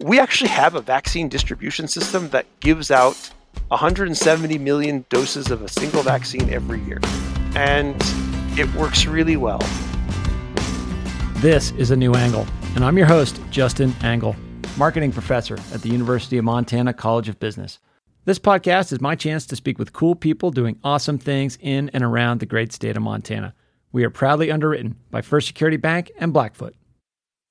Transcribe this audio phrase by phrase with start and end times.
[0.00, 3.14] we actually have a vaccine distribution system that gives out
[3.68, 6.98] 170 million doses of a single vaccine every year.
[7.54, 7.96] And
[8.58, 9.60] it works really well.
[11.36, 14.34] This is A New Angle, and I'm your host, Justin Angle,
[14.76, 17.78] marketing professor at the University of Montana College of Business.
[18.24, 22.02] This podcast is my chance to speak with cool people doing awesome things in and
[22.02, 23.54] around the great state of Montana.
[23.92, 26.74] We are proudly underwritten by First Security Bank and Blackfoot.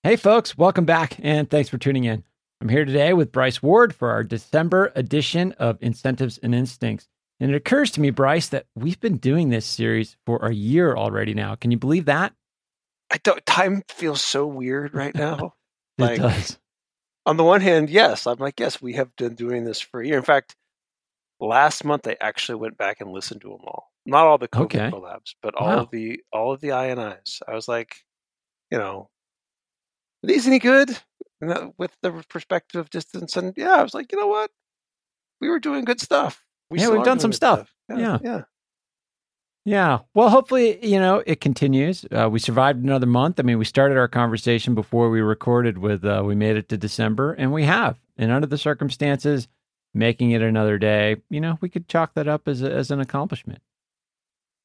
[0.01, 2.23] Hey, folks, welcome back, and thanks for tuning in.
[2.63, 7.09] I'm here today with Bryce Ward for our December edition of Incentives and Instincts.
[7.41, 10.95] And it occurs to me, Bryce, that we've been doing this series for a year
[10.95, 11.55] already now.
[11.55, 12.31] Can you believe that?
[13.11, 15.55] I don't, time feels so weird right now.
[15.97, 16.57] it like, does.
[17.25, 20.07] On the one hand, yes, I'm like, yes, we have been doing this for a
[20.07, 20.15] year.
[20.17, 20.55] In fact,
[21.41, 23.91] last month I actually went back and listened to them all.
[24.05, 24.89] Not all the COVID okay.
[24.89, 25.79] collabs, but all wow.
[25.81, 27.41] of the all of the INIs.
[27.45, 27.97] I was like,
[28.71, 29.09] you know,
[30.23, 30.97] are these any good?
[31.77, 33.37] With the perspective of distance.
[33.37, 34.51] And yeah, I was like, you know what?
[35.41, 36.43] We were doing good stuff.
[36.69, 37.73] We yeah, we've done some stuff.
[37.87, 37.99] stuff.
[37.99, 38.17] Yeah, yeah.
[38.23, 38.41] Yeah.
[39.65, 39.99] Yeah.
[40.13, 42.05] Well, hopefully, you know, it continues.
[42.11, 43.39] Uh, we survived another month.
[43.39, 46.77] I mean, we started our conversation before we recorded with, uh, we made it to
[46.77, 47.97] December, and we have.
[48.17, 49.47] And under the circumstances,
[49.93, 52.99] making it another day, you know, we could chalk that up as, a, as an
[52.99, 53.61] accomplishment.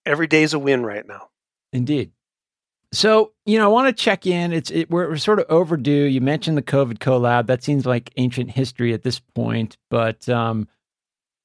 [0.04, 1.28] Every day's a win right now.
[1.72, 2.10] Indeed.
[2.92, 4.52] So, you know, I want to check in.
[4.52, 6.04] It's it, we're, we're sort of overdue.
[6.04, 7.46] You mentioned the COVID collab.
[7.46, 10.68] That seems like ancient history at this point, but um,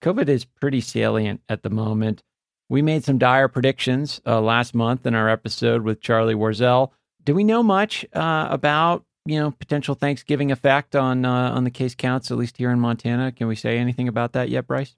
[0.01, 2.23] COVID is pretty salient at the moment.
[2.69, 6.91] We made some dire predictions uh, last month in our episode with Charlie Warzel.
[7.23, 11.71] Do we know much uh, about you know potential Thanksgiving effect on uh, on the
[11.71, 13.33] case counts, at least here in Montana?
[13.33, 14.95] Can we say anything about that yet, Bryce?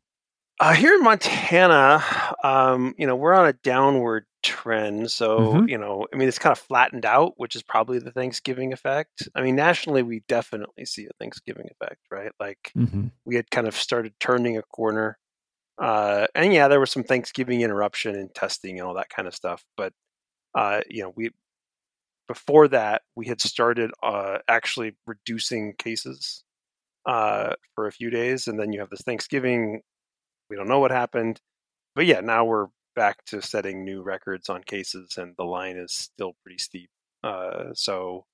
[0.59, 2.01] Uh, here in Montana,
[2.43, 5.11] um, you know, we're on a downward trend.
[5.11, 5.69] So, mm-hmm.
[5.69, 9.27] you know, I mean, it's kind of flattened out, which is probably the Thanksgiving effect.
[9.35, 12.31] I mean, nationally, we definitely see a Thanksgiving effect, right?
[12.39, 13.07] Like mm-hmm.
[13.25, 15.17] we had kind of started turning a corner.
[15.81, 19.35] Uh, and yeah, there was some Thanksgiving interruption and testing and all that kind of
[19.35, 19.65] stuff.
[19.75, 19.91] But,
[20.53, 21.31] uh, you know, we,
[22.27, 26.43] before that, we had started uh, actually reducing cases
[27.05, 28.47] uh, for a few days.
[28.47, 29.81] And then you have this Thanksgiving.
[30.49, 31.41] We don't know what happened.
[31.95, 35.91] But yeah, now we're back to setting new records on cases, and the line is
[35.91, 36.89] still pretty steep.
[37.23, 38.25] Uh, so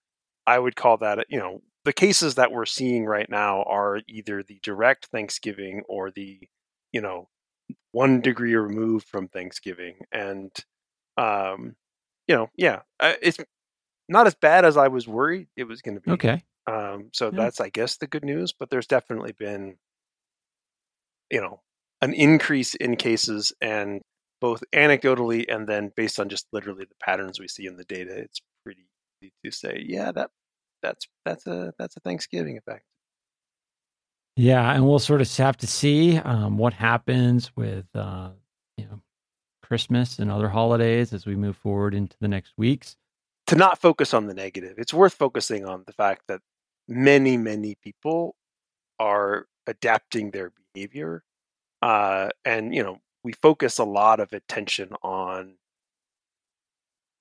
[0.45, 4.43] I would call that, you know, the cases that we're seeing right now are either
[4.43, 6.39] the direct Thanksgiving or the,
[6.91, 7.27] you know,
[7.91, 9.95] one degree removed from Thanksgiving.
[10.11, 10.51] And,
[11.17, 11.75] um,
[12.27, 13.37] you know, yeah, it's
[14.07, 16.11] not as bad as I was worried it was going to be.
[16.11, 16.43] Okay.
[16.67, 17.31] Um, so yeah.
[17.37, 18.53] that's, I guess, the good news.
[18.53, 19.77] But there's definitely been,
[21.31, 21.61] you know,
[22.01, 24.01] an increase in cases and
[24.41, 28.17] both anecdotally and then based on just literally the patterns we see in the data,
[28.17, 28.87] it's pretty
[29.21, 30.31] easy to say, yeah, that
[30.81, 32.83] that's that's a that's a Thanksgiving effect.
[34.35, 38.29] Yeah, and we'll sort of have to see um, what happens with uh,
[38.77, 39.01] you know
[39.61, 42.97] Christmas and other holidays as we move forward into the next weeks.
[43.47, 46.41] To not focus on the negative, it's worth focusing on the fact that
[46.87, 48.35] many many people
[48.99, 51.23] are adapting their behavior,
[51.81, 55.55] uh, and you know we focus a lot of attention on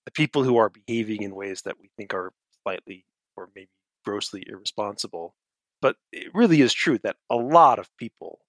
[0.06, 3.04] the people who are behaving in ways that we think are slightly
[3.36, 3.68] or maybe
[4.04, 5.34] grossly irresponsible.
[5.82, 8.40] But it really is true that a lot of people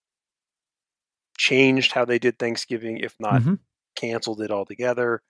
[1.37, 3.55] changed how they did Thanksgiving, if not mm-hmm.
[3.95, 5.21] canceled it altogether.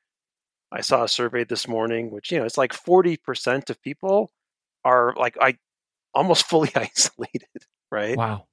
[0.72, 4.32] I saw a survey this morning, which, you know, it's like 40% of people
[4.84, 5.58] are like I
[6.14, 8.18] almost fully isolated, right?
[8.18, 8.46] Wow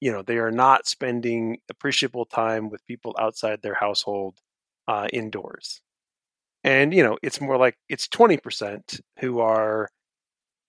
[0.00, 4.38] you know they are not spending appreciable time with people outside their household
[4.88, 5.80] uh, indoors.
[6.64, 9.88] And you know it's more like it's 20% who are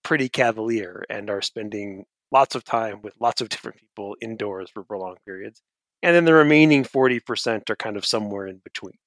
[0.03, 4.83] pretty cavalier and are spending lots of time with lots of different people indoors for
[4.83, 5.61] prolonged periods
[6.03, 8.97] and then the remaining 40% are kind of somewhere in between.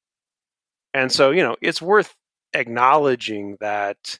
[0.94, 2.14] And so you know it's worth
[2.54, 4.18] acknowledging that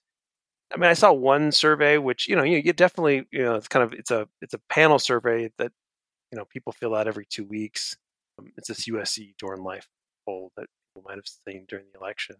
[0.72, 3.68] I mean, I saw one survey, which you know, you, you definitely, you know, it's
[3.68, 5.72] kind of it's a it's a panel survey that
[6.32, 7.96] you know people fill out every two weeks.
[8.38, 9.86] Um, it's this USC Dornsife
[10.26, 12.36] poll that people might have seen during the election.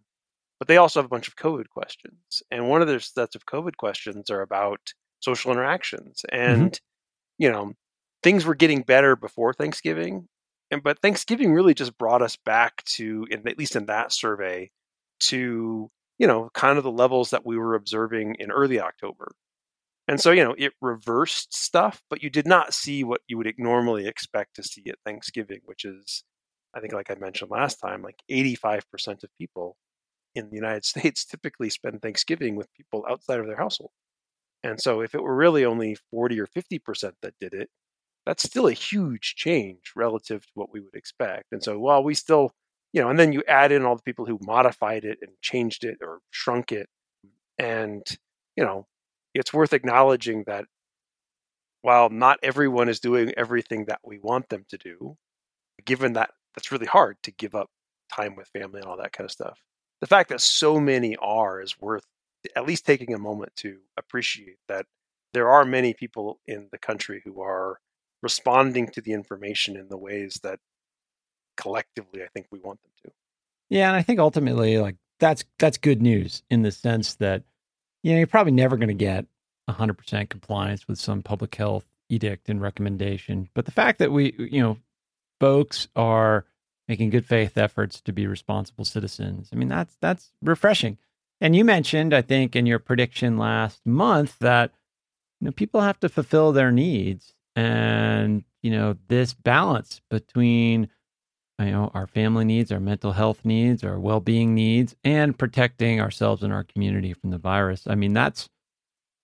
[0.59, 3.47] But they also have a bunch of COVID questions, and one of their sets of
[3.47, 6.23] COVID questions are about social interactions.
[6.31, 6.51] Mm-hmm.
[6.53, 7.43] And mm-hmm.
[7.43, 7.73] you know,
[8.23, 10.29] things were getting better before Thanksgiving,
[10.71, 14.71] and but Thanksgiving really just brought us back to, in, at least in that survey,
[15.21, 15.91] to
[16.21, 19.33] you know, kind of the levels that we were observing in early October.
[20.11, 23.55] And so, you know, it reversed stuff, but you did not see what you would
[23.59, 26.25] normally expect to see at Thanksgiving, which is,
[26.75, 29.77] I think, like I mentioned last time, like 85% of people
[30.35, 33.93] in the United States typically spend Thanksgiving with people outside of their household.
[34.65, 37.71] And so if it were really only 40 or 50% that did it,
[38.27, 41.47] that's still a huge change relative to what we would expect.
[41.53, 42.53] And so while we still,
[42.93, 45.85] you know, and then you add in all the people who modified it and changed
[45.85, 46.89] it or shrunk it.
[47.59, 48.03] And,
[48.57, 48.87] you know,
[49.35, 50.65] it's worth acknowledging that
[51.83, 55.17] while not everyone is doing everything that we want them to do,
[55.85, 57.71] given that that's really hard to give up
[58.13, 59.59] time with family and all that kind of stuff.
[60.01, 62.05] The fact that so many are is worth
[62.57, 64.87] at least taking a moment to appreciate that
[65.33, 67.79] there are many people in the country who are
[68.23, 70.59] responding to the information in the ways that
[71.57, 73.13] collectively I think we want them to.
[73.69, 77.45] Yeah, and I think ultimately like that's that's good news in the sense that
[78.03, 79.27] you know you're probably never going to get
[79.69, 84.61] 100% compliance with some public health edict and recommendation, but the fact that we you
[84.61, 84.79] know
[85.39, 86.45] folks are
[86.89, 89.49] making good faith efforts to be responsible citizens.
[89.53, 90.99] I mean that's that's refreshing.
[91.41, 94.73] And you mentioned I think in your prediction last month that
[95.41, 100.89] you know people have to fulfill their needs and you know this balance between
[101.61, 106.43] you know our family needs our mental health needs our well-being needs and protecting ourselves
[106.43, 108.49] and our community from the virus i mean that's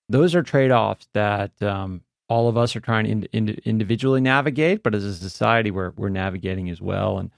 [0.09, 4.83] those are trade-offs that um, all of us are trying to in, in, individually navigate
[4.83, 7.31] but as a society we're, we're navigating as well and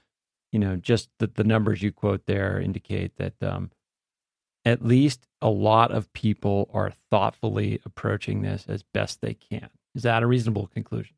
[0.51, 3.71] you know just the, the numbers you quote there indicate that um,
[4.65, 10.03] at least a lot of people are thoughtfully approaching this as best they can is
[10.03, 11.15] that a reasonable conclusion?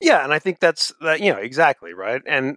[0.00, 1.20] Yeah, and I think that's that.
[1.20, 2.22] You know, exactly right.
[2.26, 2.56] And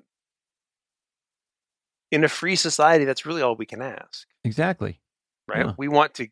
[2.15, 4.27] in a free society, that's really all we can ask.
[4.43, 4.99] Exactly.
[5.47, 5.65] Right.
[5.65, 5.73] Yeah.
[5.77, 6.27] We want to.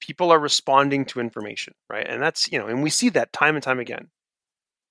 [0.00, 2.06] People are responding to information, right?
[2.08, 4.08] And that's you know, and we see that time and time again.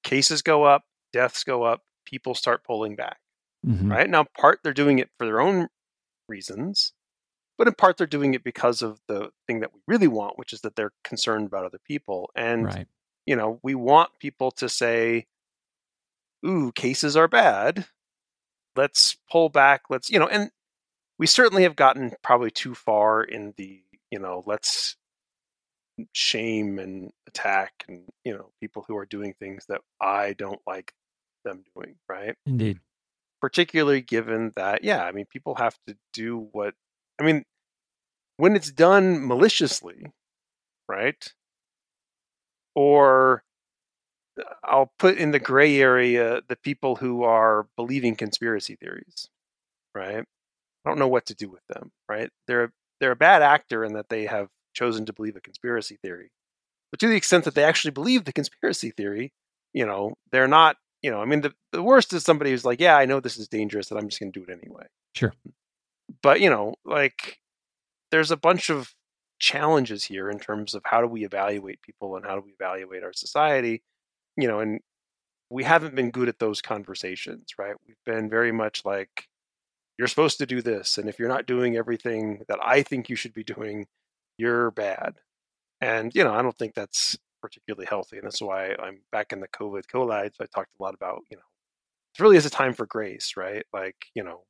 [0.04, 0.84] Cases go up,
[1.14, 3.18] deaths go up, people start pulling back.
[3.66, 3.92] Mm-hmm.
[3.92, 5.68] Right now, part they're doing it for their own
[6.28, 6.94] reasons,
[7.58, 10.54] but in part they're doing it because of the thing that we really want, which
[10.54, 12.30] is that they're concerned about other people.
[12.36, 12.88] And right
[13.30, 15.28] you know, we want people to say,
[16.44, 17.86] ooh, cases are bad.
[18.80, 19.81] Let's pull back.
[19.90, 20.52] Let's, you know, and
[21.18, 24.96] we certainly have gotten probably too far in the, you know, let's
[26.14, 30.94] shame and attack and, you know, people who are doing things that I don't like
[31.44, 32.36] them doing, right?
[32.46, 32.80] Indeed.
[33.42, 36.74] Particularly given that, yeah, I mean, people have to do what,
[37.20, 37.44] I mean,
[38.38, 40.06] when it's done maliciously,
[40.88, 41.34] right?
[42.80, 43.44] or
[44.64, 49.28] I'll put in the gray area the people who are believing conspiracy theories,
[49.96, 50.26] right?
[50.86, 52.30] I don't know what to do with them, right?
[52.48, 56.32] They're they're a bad actor in that they have chosen to believe a conspiracy theory.
[56.92, 59.32] But to the extent that they actually believe the conspiracy theory,
[59.74, 62.80] you know, they're not, you know, I mean the, the worst is somebody who's like,
[62.80, 64.86] Yeah, I know this is dangerous and I'm just gonna do it anyway.
[65.16, 65.34] Sure.
[66.22, 67.38] But, you know, like
[68.12, 68.94] there's a bunch of
[69.40, 73.04] challenges here in terms of how do we evaluate people and how do we evaluate
[73.04, 73.82] our society
[74.42, 74.80] you know and
[75.50, 77.76] we haven't been good at those conversations right?
[77.88, 79.28] We've been very much like
[79.98, 83.16] you're supposed to do this and if you're not doing everything that i think you
[83.16, 83.88] should be doing
[84.38, 85.16] you're bad.
[85.82, 89.40] And you know i don't think that's particularly healthy and that's why i'm back in
[89.40, 91.44] the covid collab so i talked a lot about you know
[92.18, 93.66] it really is a time for grace right?
[93.74, 94.44] Like you know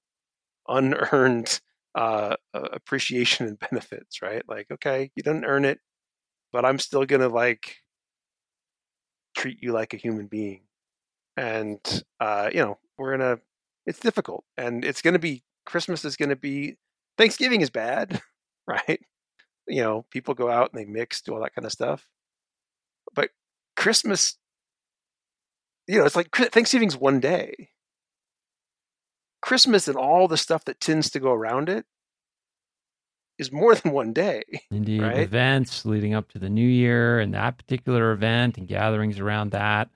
[0.68, 1.60] unearned
[1.96, 4.44] uh, appreciation and benefits, right?
[4.48, 5.80] Like, okay, you didn't earn it,
[6.52, 7.78] but I'm still gonna like
[9.40, 10.62] treat you like a human being.
[11.38, 11.80] And
[12.20, 13.40] uh, you know, we're in a
[13.86, 16.78] It's difficult, and it's gonna be Christmas is gonna be.
[17.18, 18.22] Thanksgiving is bad,
[18.68, 19.00] right?
[19.68, 22.08] You know, people go out and they mix, do all that kind of stuff.
[23.14, 23.30] But
[23.76, 24.38] Christmas,
[25.88, 27.70] you know, it's like Thanksgiving's one day.
[29.42, 31.86] Christmas and all the stuff that tends to go around it
[33.40, 34.44] is more than one day.
[34.70, 35.02] Indeed.
[35.02, 35.18] Right?
[35.18, 39.90] Events leading up to the new year and that particular event and gatherings around that.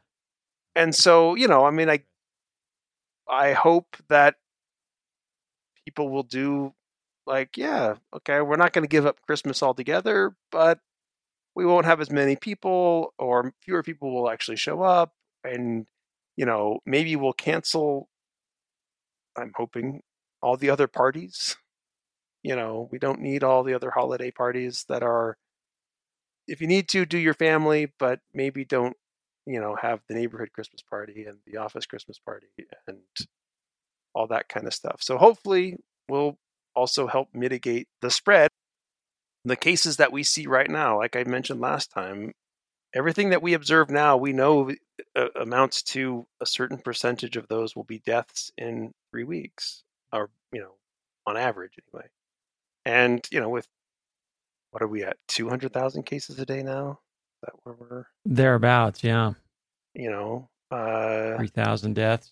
[0.75, 2.01] And so, you know, I mean, I
[3.29, 4.35] I hope that
[5.85, 6.73] people will do
[7.25, 10.79] like, yeah, okay, we're not going to give up Christmas altogether, but
[11.55, 15.85] we won't have as many people or fewer people will actually show up and
[16.35, 18.09] you know, maybe we'll cancel
[19.35, 20.01] I'm hoping
[20.41, 21.57] all the other parties.
[22.43, 25.37] You know, we don't need all the other holiday parties that are.
[26.47, 28.97] If you need to, do your family, but maybe don't,
[29.45, 32.47] you know, have the neighborhood Christmas party and the office Christmas party
[32.85, 32.99] and
[34.13, 34.97] all that kind of stuff.
[35.01, 35.77] So hopefully,
[36.09, 36.37] we'll
[36.75, 38.49] also help mitigate the spread.
[39.45, 42.33] The cases that we see right now, like I mentioned last time,
[42.93, 44.71] everything that we observe now, we know
[45.15, 50.29] uh, amounts to a certain percentage of those will be deaths in three weeks, or
[50.51, 50.75] you know,
[51.25, 52.07] on average anyway.
[52.85, 53.67] And you know, with
[54.71, 55.17] what are we at?
[55.27, 56.99] Two hundred thousand cases a day now.
[57.35, 59.03] Is that where we're thereabouts?
[59.03, 59.33] Yeah,
[59.93, 62.31] you know, uh, three thousand deaths.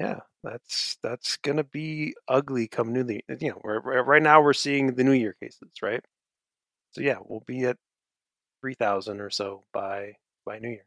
[0.00, 3.20] Yeah, that's that's gonna be ugly come New Year.
[3.40, 6.04] You know, we're, we're, right now we're seeing the New Year cases, right?
[6.92, 7.78] So yeah, we'll be at
[8.60, 10.86] three thousand or so by by New Year.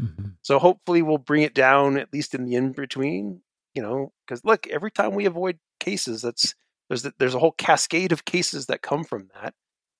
[0.00, 0.28] Mm-hmm.
[0.42, 3.42] So hopefully we'll bring it down at least in the in between.
[3.74, 6.54] You know, because look, every time we avoid cases, that's
[6.90, 9.54] there's there's a whole cascade of cases that come from that,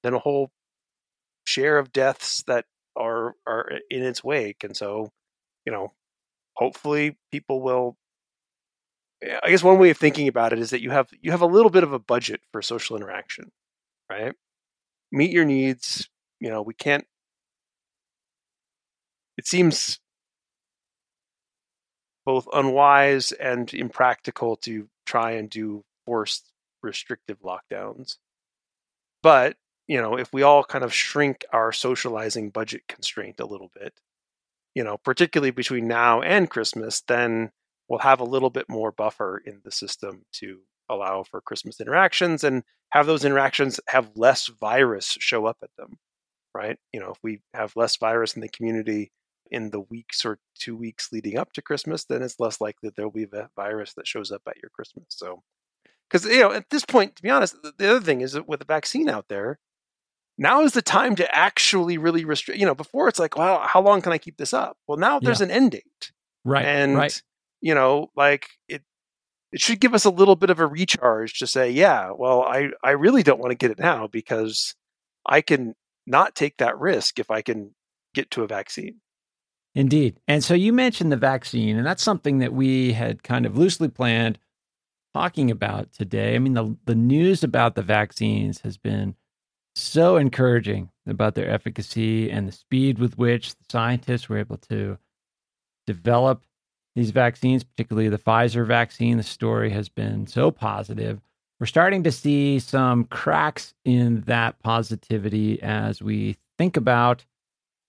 [0.04, 0.52] then a whole
[1.44, 2.66] share of deaths that
[2.97, 5.11] are are in its wake, and so
[5.66, 5.94] you know,
[6.56, 7.97] hopefully people will
[9.23, 11.47] I guess one way of thinking about it is that you have you have a
[11.47, 13.52] little bit of a budget for social interaction,
[14.11, 14.35] right?
[15.12, 16.09] Meet your needs.
[16.40, 17.06] You know, we can't.
[19.37, 19.99] It seems
[22.25, 26.50] both unwise and impractical to try and do forced
[26.83, 28.17] restrictive lockdowns.
[29.23, 29.57] But,
[29.87, 33.95] you know, if we all kind of shrink our socializing budget constraint a little bit,
[34.75, 37.51] you know, particularly between now and Christmas, then
[37.89, 42.45] we'll have a little bit more buffer in the system to allow for Christmas interactions
[42.45, 45.99] and have those interactions have less virus show up at them,
[46.55, 46.79] right?
[46.93, 49.13] You know, if we have less virus in the community
[49.51, 52.97] in the weeks or two weeks leading up to Christmas, then it's less likely that
[52.97, 55.07] there'll be a virus that shows up at your Christmas.
[55.09, 55.43] So,
[56.11, 58.62] because, you know, at this point, to be honest, the other thing is that with
[58.62, 59.59] a vaccine out there,
[60.37, 62.59] now is the time to actually really restrict.
[62.59, 64.76] You know, before it's like, well, how long can I keep this up?
[64.87, 65.47] Well, now there's yeah.
[65.47, 66.12] an end date.
[66.45, 66.64] Right.
[66.64, 67.23] And right
[67.61, 68.83] you know, like it
[69.52, 72.71] it should give us a little bit of a recharge to say, yeah, well, I
[72.83, 74.75] I really don't want to get it now because
[75.26, 75.75] I can
[76.07, 77.75] not take that risk if I can
[78.14, 79.00] get to a vaccine.
[79.75, 80.19] Indeed.
[80.26, 83.88] And so you mentioned the vaccine, and that's something that we had kind of loosely
[83.88, 84.38] planned
[85.14, 86.35] talking about today.
[86.35, 89.14] I mean, the, the news about the vaccines has been
[89.75, 94.99] so encouraging about their efficacy and the speed with which the scientists were able to
[95.87, 96.45] develop
[96.95, 101.21] these vaccines, particularly the Pfizer vaccine, the story has been so positive.
[101.59, 107.25] We're starting to see some cracks in that positivity as we think about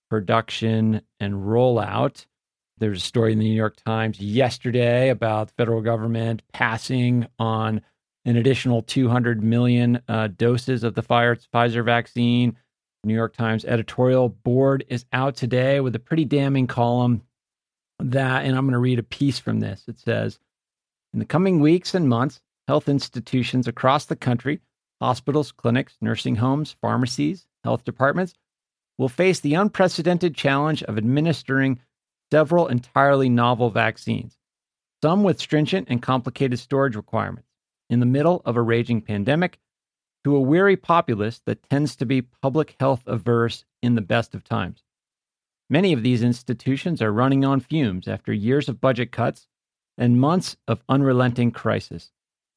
[0.10, 2.26] production and rollout.
[2.82, 7.82] There's a story in the New York Times yesterday about the federal government passing on
[8.26, 12.58] an additional 200 million uh, doses of the Pfizer vaccine.
[13.04, 17.22] New York Times editorial board is out today with a pretty damning column
[18.00, 19.84] that, and I'm going to read a piece from this.
[19.88, 20.40] It says
[21.14, 24.60] In the coming weeks and months, health institutions across the country,
[25.00, 28.34] hospitals, clinics, nursing homes, pharmacies, health departments,
[28.98, 31.80] will face the unprecedented challenge of administering
[32.32, 34.38] several entirely novel vaccines,
[35.04, 37.50] some with stringent and complicated storage requirements,
[37.90, 39.60] in the middle of a raging pandemic
[40.24, 44.44] to a weary populace that tends to be public health averse in the best of
[44.44, 44.84] times.
[45.70, 49.48] Many of these institutions are running on fumes after years of budget cuts
[49.98, 52.12] and months of unrelenting crisis.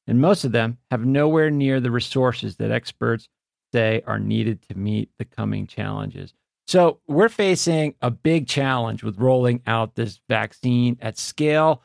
[0.07, 3.29] And most of them have nowhere near the resources that experts
[3.73, 6.33] say are needed to meet the coming challenges.
[6.67, 11.83] So, we're facing a big challenge with rolling out this vaccine at scale.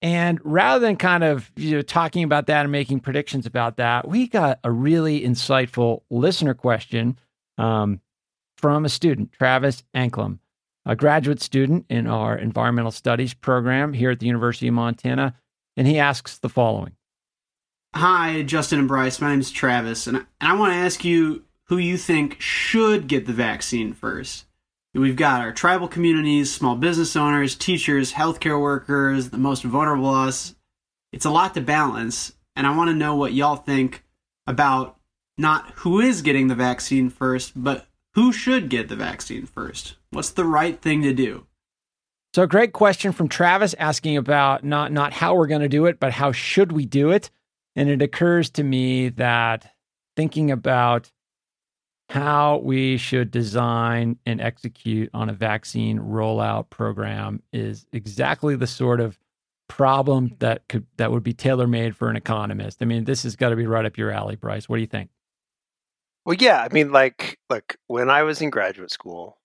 [0.00, 4.08] And rather than kind of you know talking about that and making predictions about that,
[4.08, 7.18] we got a really insightful listener question
[7.58, 8.00] um,
[8.56, 10.38] from a student, Travis Anklem
[10.84, 15.34] a graduate student in our environmental studies program here at the University of Montana,
[15.76, 16.92] and he asks the following
[17.94, 19.20] Hi, Justin and Bryce.
[19.20, 23.26] My name is Travis, and I want to ask you who you think should get
[23.26, 24.46] the vaccine first.
[24.94, 30.54] We've got our tribal communities, small business owners, teachers, healthcare workers, the most vulnerable us.
[31.12, 34.04] It's a lot to balance, and I want to know what y'all think
[34.46, 34.98] about
[35.38, 39.96] not who is getting the vaccine first, but who should get the vaccine first?
[40.10, 41.46] What's the right thing to do?
[42.34, 45.86] So, a great question from Travis asking about not not how we're going to do
[45.86, 47.30] it, but how should we do it?
[47.76, 49.74] And it occurs to me that
[50.16, 51.10] thinking about
[52.12, 59.00] how we should design and execute on a vaccine rollout program is exactly the sort
[59.00, 59.18] of
[59.66, 60.34] problem mm-hmm.
[60.40, 62.82] that could that would be tailor made for an economist.
[62.82, 64.68] I mean, this has got to be right up your alley, Bryce.
[64.68, 65.08] What do you think?
[66.26, 69.38] Well, yeah, I mean, like, look, when I was in graduate school,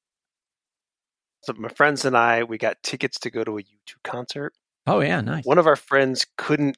[1.43, 4.53] so my friends and I, we got tickets to go to a U2 concert.
[4.85, 5.45] Oh yeah, nice.
[5.45, 6.77] One of our friends couldn't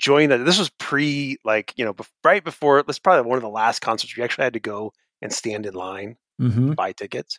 [0.00, 0.46] join that.
[0.46, 2.82] This was pre, like, you know, right before.
[2.84, 5.74] This probably one of the last concerts we actually had to go and stand in
[5.74, 6.72] line mm-hmm.
[6.72, 7.38] buy tickets.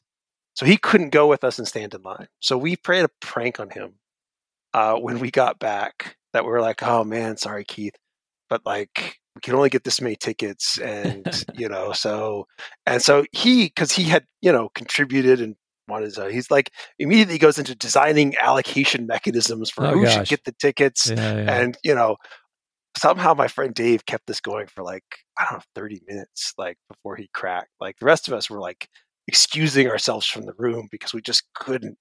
[0.56, 2.28] So he couldn't go with us and stand in line.
[2.40, 3.96] So we played a prank on him
[4.74, 6.18] uh, when we got back.
[6.34, 7.96] That we were like, "Oh man, sorry, Keith,
[8.50, 12.48] but like we can only get this many tickets and you know so
[12.86, 15.56] and so he because he had you know contributed and
[15.88, 20.14] wanted to he's like immediately goes into designing allocation mechanisms for Oh, who gosh.
[20.14, 21.60] should get the tickets Yeah, yeah.
[21.60, 22.16] and you know
[22.98, 25.04] somehow my friend dave kept this going for like
[25.40, 28.60] i don't know 30 minutes like before he cracked like the rest of us were
[28.60, 28.88] like
[29.28, 31.98] excusing ourselves from the room because we just couldn't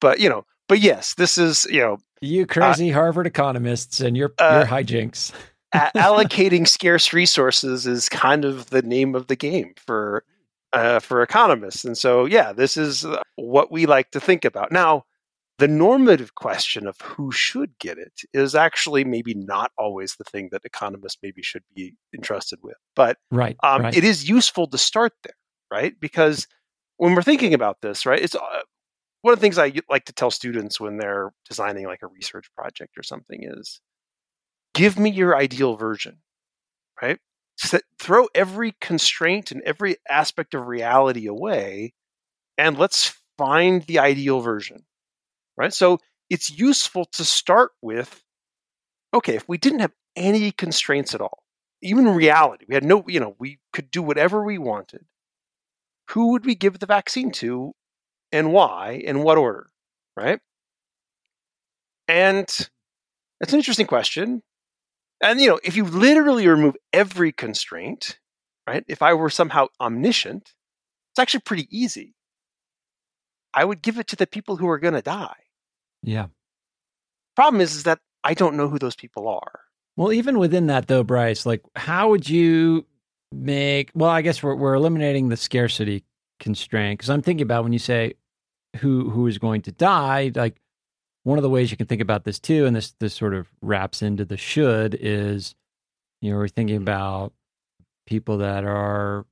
[0.00, 4.32] but you know but yes this is you know you crazy Harvard economists and your
[4.38, 5.32] uh, your hijinks.
[5.74, 10.24] allocating scarce resources is kind of the name of the game for
[10.72, 14.70] uh, for economists, and so yeah, this is uh, what we like to think about.
[14.70, 15.04] Now,
[15.60, 20.48] the normative question of who should get it is actually maybe not always the thing
[20.52, 23.58] that economists maybe should be entrusted with, but Right.
[23.62, 23.94] um, right.
[23.94, 25.34] it is useful to start there,
[25.70, 25.92] right?
[26.00, 26.48] Because
[26.96, 28.62] when we're thinking about this, right, it's uh,
[29.20, 32.46] one of the things I like to tell students when they're designing like a research
[32.56, 33.82] project or something is
[34.72, 36.22] give me your ideal version,
[37.02, 37.18] right?
[37.58, 41.92] Set, throw every constraint and every aspect of reality away
[42.56, 44.84] and let's find the ideal version,
[45.56, 45.72] right?
[45.72, 48.22] So it's useful to start with
[49.12, 51.42] okay, if we didn't have any constraints at all,
[51.82, 55.04] even in reality, we had no, you know, we could do whatever we wanted.
[56.10, 57.72] Who would we give the vaccine to
[58.32, 59.70] and why, in what order,
[60.16, 60.40] right?
[62.08, 62.44] And
[63.40, 64.42] it's an interesting question.
[65.22, 68.18] And, you know, if you literally remove every constraint,
[68.66, 70.54] right, if I were somehow omniscient,
[71.12, 72.14] it's actually pretty easy.
[73.54, 75.36] I would give it to the people who are going to die.
[76.02, 76.26] yeah.
[77.36, 79.60] Problem is, is that I don't know who those people are.
[79.96, 82.86] Well, even within that, though, Bryce, like, how would you
[83.32, 83.90] make?
[83.94, 86.04] Well, I guess we're we're eliminating the scarcity
[86.38, 88.14] constraint because I'm thinking about when you say
[88.76, 90.32] who who is going to die.
[90.34, 90.60] Like,
[91.24, 93.48] one of the ways you can think about this too, and this this sort of
[93.62, 95.54] wraps into the should is,
[96.20, 97.32] you know, we're thinking about
[98.06, 99.24] people that are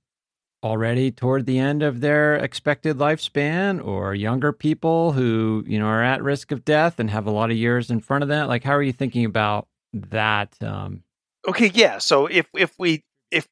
[0.68, 6.02] already toward the end of their expected lifespan or younger people who you know are
[6.02, 8.64] at risk of death and have a lot of years in front of them like
[8.64, 11.02] how are you thinking about that um
[11.48, 11.98] Okay, yeah.
[11.98, 13.48] So if if we if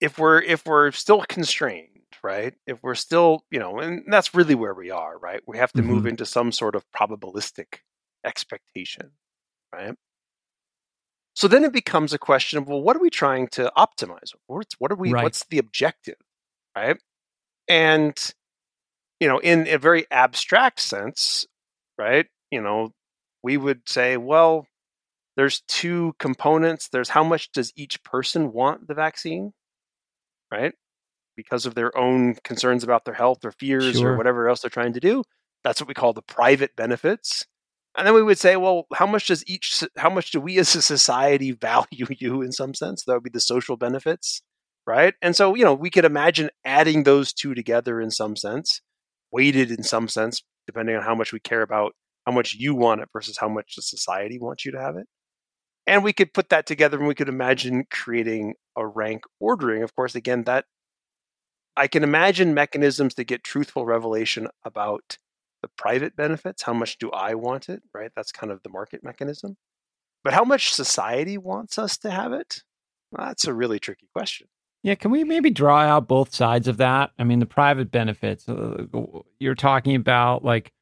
[0.00, 2.54] if we're if we're still constrained, right?
[2.66, 5.42] If we're still, you know, and that's really where we are, right?
[5.46, 6.10] We have to move Mhm.
[6.10, 7.80] into some sort of probabilistic
[8.24, 9.12] expectation,
[9.74, 9.94] right?
[11.34, 14.32] So then it becomes a question of well, what are we trying to optimize?
[14.46, 15.14] What's what are we Right.
[15.14, 16.16] what's the objective,
[16.76, 16.96] right?
[17.68, 18.16] And
[19.20, 21.46] you know, in a very abstract sense,
[21.98, 22.26] right?
[22.50, 22.90] You know,
[23.42, 24.66] we would say, well,
[25.36, 26.88] there's two components.
[26.88, 29.52] There's how much does each person want the vaccine,
[30.52, 30.74] right?
[31.36, 34.12] Because of their own concerns about their health or fears Sure.
[34.12, 35.22] or whatever else they're trying to do.
[35.62, 37.46] That's what we call the private benefits.
[37.96, 40.74] And then we would say, well, how much does each, how much do we as
[40.74, 43.04] a society value you in some sense?
[43.04, 44.42] That would be the social benefits,
[44.86, 45.14] right?
[45.22, 48.80] And so, you know, we could imagine adding those two together in some sense,
[49.32, 51.92] weighted in some sense, depending on how much we care about
[52.26, 55.06] how much you want it versus how much the society wants you to have it.
[55.86, 59.82] And we could put that together and we could imagine creating a rank ordering.
[59.82, 60.64] Of course, again, that
[61.76, 65.18] I can imagine mechanisms to get truthful revelation about
[65.60, 66.62] the private benefits.
[66.62, 67.82] How much do I want it?
[67.92, 68.10] Right?
[68.16, 69.56] That's kind of the market mechanism.
[70.22, 72.62] But how much society wants us to have it?
[73.10, 74.46] Well, that's a really tricky question.
[74.84, 77.10] Yeah can we maybe draw out both sides of that?
[77.18, 78.84] I mean the private benefits uh,
[79.40, 80.72] you're talking about like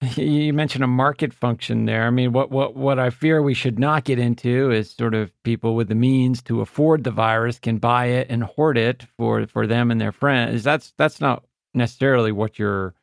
[0.16, 2.06] you mentioned a market function there.
[2.06, 5.30] I mean what what what i fear we should not get into is sort of
[5.44, 9.46] people with the means to afford the virus can buy it and hoard it for
[9.46, 10.64] for them and their friends.
[10.64, 12.94] That's that's not necessarily what you're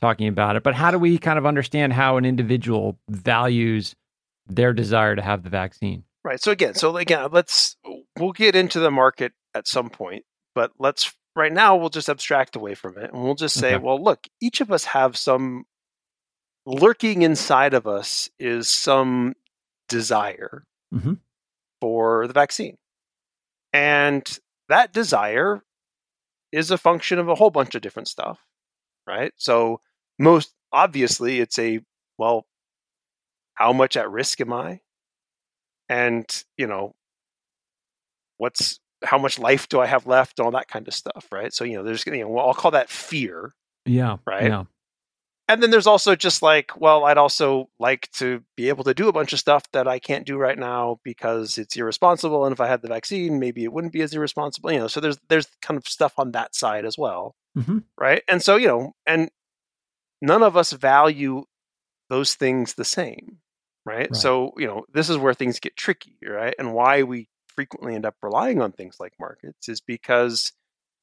[0.00, 3.96] talking about it but how do we kind of understand how an individual values
[4.46, 6.42] their desire to have the vaccine Right.
[6.42, 7.76] So again, so again, let's
[8.18, 10.24] we'll get into the market at some point,
[10.56, 13.84] but let's right now we'll just abstract away from it and we'll just say, Okay.
[13.84, 15.66] well, look, each of us have some
[16.66, 19.34] lurking inside of us is some
[19.88, 21.20] desire Mhm.
[21.80, 22.76] for the vaccine.
[23.72, 24.26] And
[24.68, 25.62] that desire
[26.50, 28.40] is a function of a whole bunch of different stuff,
[29.06, 29.32] right?
[29.36, 29.80] So
[30.18, 31.82] most obviously it's a
[32.18, 32.48] well,
[33.54, 34.80] how much at risk am I?
[35.88, 36.94] And you know
[38.38, 41.64] what's how much life do i have left all that kind of stuff right so
[41.64, 44.48] you know there's you know well, i'll call that fear yeah Right.
[44.48, 44.64] yeah
[45.48, 49.08] and then there's also just like well i'd also like to be able to do
[49.08, 52.60] a bunch of stuff that i can't do right now because it's irresponsible and if
[52.60, 55.46] i had the vaccine maybe it wouldn't be as irresponsible you know so there's there's
[55.62, 57.84] kind of stuff on that side as well Mhm.
[57.98, 59.30] right and so you know and
[60.20, 61.44] none of us value
[62.08, 63.38] those things the same
[63.86, 64.10] right?
[64.10, 64.16] Right.
[64.16, 66.54] so you know this is where things get tricky right?
[66.58, 70.52] And why we frequently end up relying on things like markets is because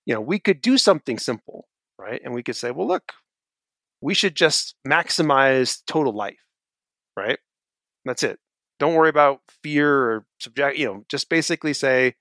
[0.06, 1.68] you know we could do something simple
[1.98, 2.22] right?
[2.24, 3.14] And we could say well look
[4.02, 6.38] we should just maximize total life
[7.18, 7.40] right?
[8.06, 8.40] That's it.
[8.80, 12.16] Don't worry about fear or subject you know just basically say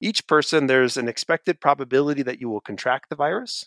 [0.00, 3.66] each person there's an expected probability that you will contract the virus.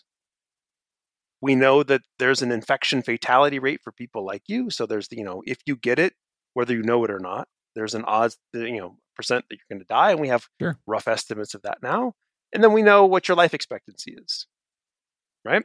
[1.42, 4.68] We know that there's an infection fatality rate for people like you.
[4.68, 6.14] So there's you know if you get it
[6.54, 9.80] whether you know it or not there's an odds you know percent that you're going
[9.80, 10.78] to die and we have sure.
[10.86, 12.12] rough estimates of that now
[12.52, 14.46] and then we know what your life expectancy is
[15.44, 15.64] right?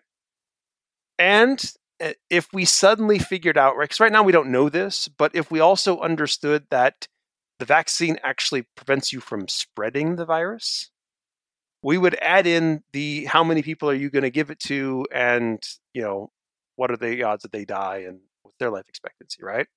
[1.18, 1.64] And
[2.00, 5.32] eh, if we suddenly figured out right because right now we don't know this but
[5.34, 7.08] if we also understood that
[7.60, 10.90] the vaccine actually prevents you from spreading the virus
[11.82, 15.06] we would add in the how many people are you going to give it to?
[15.14, 16.32] and you know
[16.76, 19.68] what are the odds that they die and what's their life expectancy right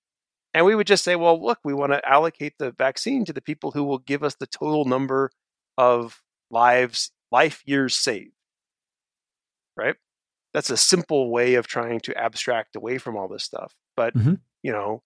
[0.55, 3.41] and we would just say well look we want to allocate the vaccine to the
[3.41, 5.31] people who will give us the total number
[5.77, 8.33] of lives life years saved.
[9.77, 9.97] Right?
[10.55, 14.35] That's a simple way of trying to abstract away from all this stuff but mm-hmm.
[14.63, 15.03] you know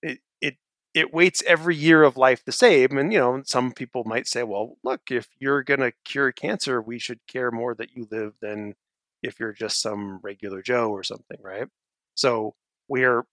[0.00, 0.54] it it
[0.94, 4.44] it weights every year of life the same and you know some people might say
[4.44, 8.32] well look if you're going to cure cancer we should care more that you live
[8.40, 8.74] than
[9.22, 11.68] if you're just some regular joe or something right?
[12.14, 12.54] So
[12.88, 13.24] we're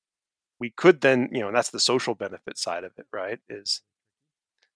[0.60, 3.82] we could then you know and that's the social benefit side of it right is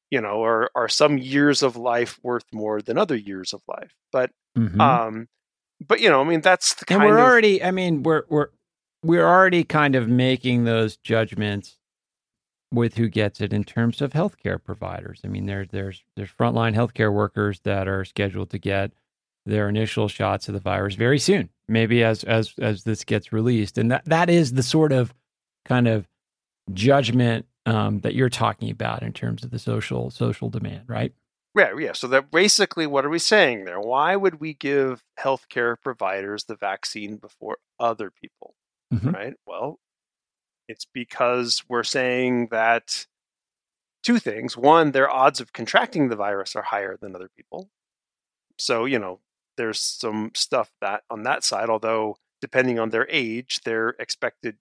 [0.10, 3.93] you know are are some years of life worth more than other years of life
[4.12, 4.80] but mm-hmm.
[4.80, 5.28] um
[5.86, 7.08] but you know i mean that's the kind of.
[7.08, 8.50] and we're of, already i mean we're we're
[9.04, 11.78] we're already kind of making those judgments
[12.72, 16.76] with who gets it in terms of healthcare providers i mean there's there's there's frontline
[16.76, 18.91] healthcare workers that are scheduled to get
[19.46, 23.78] their initial shots of the virus very soon maybe as as as this gets released
[23.78, 25.13] and that that is the sort of
[25.65, 26.08] kind of
[26.73, 31.13] judgment um, that you're talking about in terms of the social social demand, right?
[31.56, 31.93] Yeah, yeah.
[31.93, 33.80] So that basically, what are we saying there?
[33.80, 38.56] Why would we give healthcare providers the vaccine before other people?
[38.93, 39.10] Mm-hmm.
[39.10, 39.34] Right.
[39.45, 39.80] Well,
[40.67, 43.06] it's because we're saying that
[44.04, 44.58] two things.
[44.58, 47.69] One, their odds of contracting the virus are higher than other people.
[48.58, 49.19] So you know,
[49.58, 51.69] there's some stuff that on that side.
[51.69, 54.58] Although depending on their age, their expected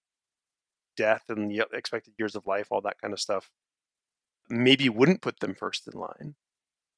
[0.97, 3.51] death and the expected years of life, all that kind of stuff,
[4.49, 6.35] maybe wouldn't put them first in line.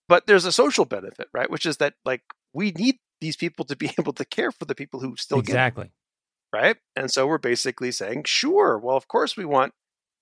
[0.09, 1.50] But there's a social benefit, right?
[1.50, 4.74] Which is that like we need these people to be able to care for the
[4.74, 5.85] people who still exactly.
[5.85, 5.92] Get
[6.52, 6.76] right?
[6.94, 9.72] And so we're basically saying, sure, well, of course we want,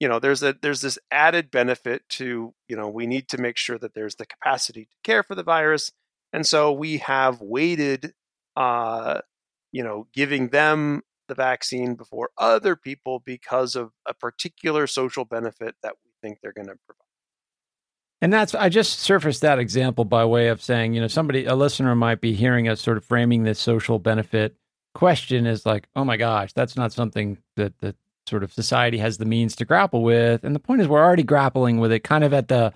[0.01, 3.57] you know, there's a there's this added benefit to, you know, we need to make
[3.57, 5.93] sure that there's the capacity to care for the virus.
[6.33, 8.15] And so we have weighted
[8.57, 9.21] uh,
[9.73, 11.03] you know, giving them
[11.33, 16.53] the vaccine before other people because of a particular social benefit that we think they're
[16.53, 16.99] going to provide.
[18.21, 21.57] And that's, I just surfaced that example by way of saying, you know, somebody, a
[21.57, 24.55] listener might be hearing us sort of framing this social benefit
[24.95, 27.95] question as like, oh my gosh, that's not something that, the
[28.29, 30.45] sort of society has the means to grapple with.
[30.45, 32.73] And the point is, we're already grappling with it kind of at the,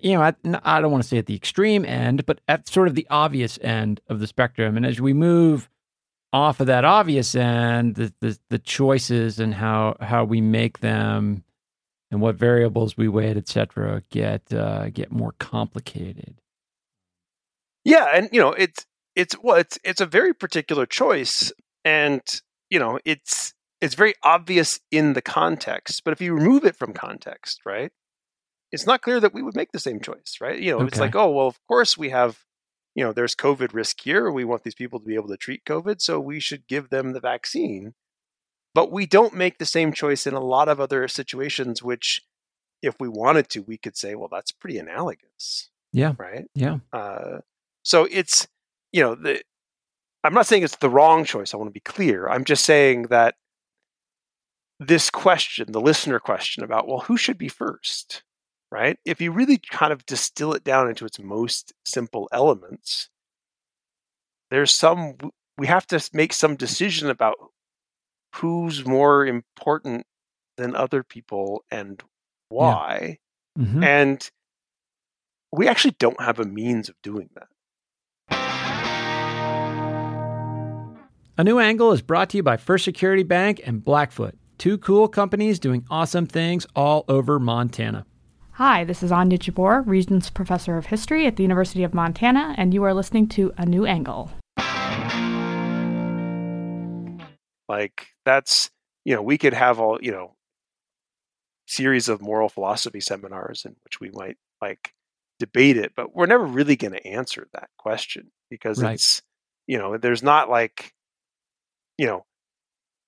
[0.00, 2.88] you know, at, I don't want to say at the extreme end, but at sort
[2.88, 4.78] of the obvious end of the spectrum.
[4.78, 5.68] And as we move
[6.32, 11.44] off of that obvious end, the, the, the choices and how how we make them
[12.10, 16.40] and what variables we weight, et cetera, get uh, get more complicated.
[17.84, 21.52] Yeah, and you know, it's it's well, it's it's a very particular choice,
[21.84, 22.22] and
[22.68, 26.02] you know, it's it's very obvious in the context.
[26.04, 27.90] But if you remove it from context, right,
[28.72, 30.58] it's not clear that we would make the same choice, right?
[30.58, 30.86] You know, okay.
[30.86, 32.38] it's like, oh well, of course we have
[32.94, 34.30] you know, there's COVID risk here.
[34.30, 37.12] We want these people to be able to treat COVID, so we should give them
[37.12, 37.94] the vaccine.
[38.74, 42.22] But we don't make the same choice in a lot of other situations, which,
[42.82, 45.70] if we wanted to, we could say, well, that's pretty analogous.
[45.92, 46.14] Yeah.
[46.16, 46.44] Right.
[46.54, 46.78] Yeah.
[46.92, 47.38] Uh,
[47.82, 48.46] so it's,
[48.92, 49.42] you know, the,
[50.22, 51.52] I'm not saying it's the wrong choice.
[51.52, 52.28] I want to be clear.
[52.28, 53.34] I'm just saying that
[54.78, 58.22] this question, the listener question about, well, who should be first?
[58.70, 58.98] Right?
[59.04, 63.08] If you really kind of distill it down into its most simple elements,
[64.50, 65.16] there's some,
[65.58, 67.36] we have to make some decision about
[68.36, 70.06] who's more important
[70.56, 72.02] than other people and
[72.48, 73.18] why.
[73.56, 73.64] Yeah.
[73.64, 73.84] Mm-hmm.
[73.84, 74.30] And
[75.52, 77.48] we actually don't have a means of doing that.
[81.38, 85.08] A new angle is brought to you by First Security Bank and Blackfoot, two cool
[85.08, 88.04] companies doing awesome things all over Montana.
[88.60, 92.74] Hi, this is Anya Jabour, Regents Professor of History at the University of Montana, and
[92.74, 94.30] you are listening to A New Angle.
[97.70, 98.70] Like, that's,
[99.06, 100.34] you know, we could have all, you know,
[101.68, 104.92] series of moral philosophy seminars in which we might, like,
[105.38, 108.92] debate it, but we're never really going to answer that question because Right.
[108.92, 109.22] it's
[109.66, 110.92] you know there's not like
[111.96, 112.26] you know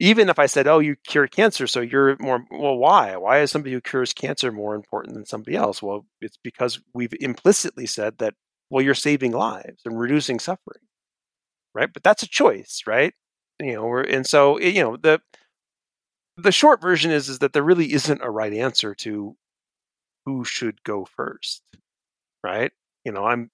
[0.02, 3.16] even if I said oh you cure cancer so you're more well why?
[3.16, 5.80] Why is somebody who cures cancer more important than somebody else?
[5.80, 8.34] Well it's because we've implicitly said that
[8.68, 10.82] well you're saving lives and reducing suffering
[11.74, 11.90] right?
[11.92, 13.14] But that's a choice right?
[13.60, 15.20] You know and so eh, you know the
[16.36, 19.36] the short version is is that there really isn't a right answer to
[20.26, 21.62] who should go first
[22.44, 22.72] right?
[23.04, 23.50] You know i'm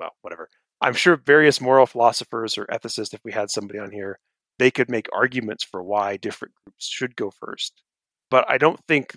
[0.00, 0.48] well whatever.
[0.80, 4.18] I'm sure various moral philosophers or ethicists if we had somebody on here
[4.58, 7.82] they could make arguments for why different groups should go first
[8.30, 9.16] but i don't think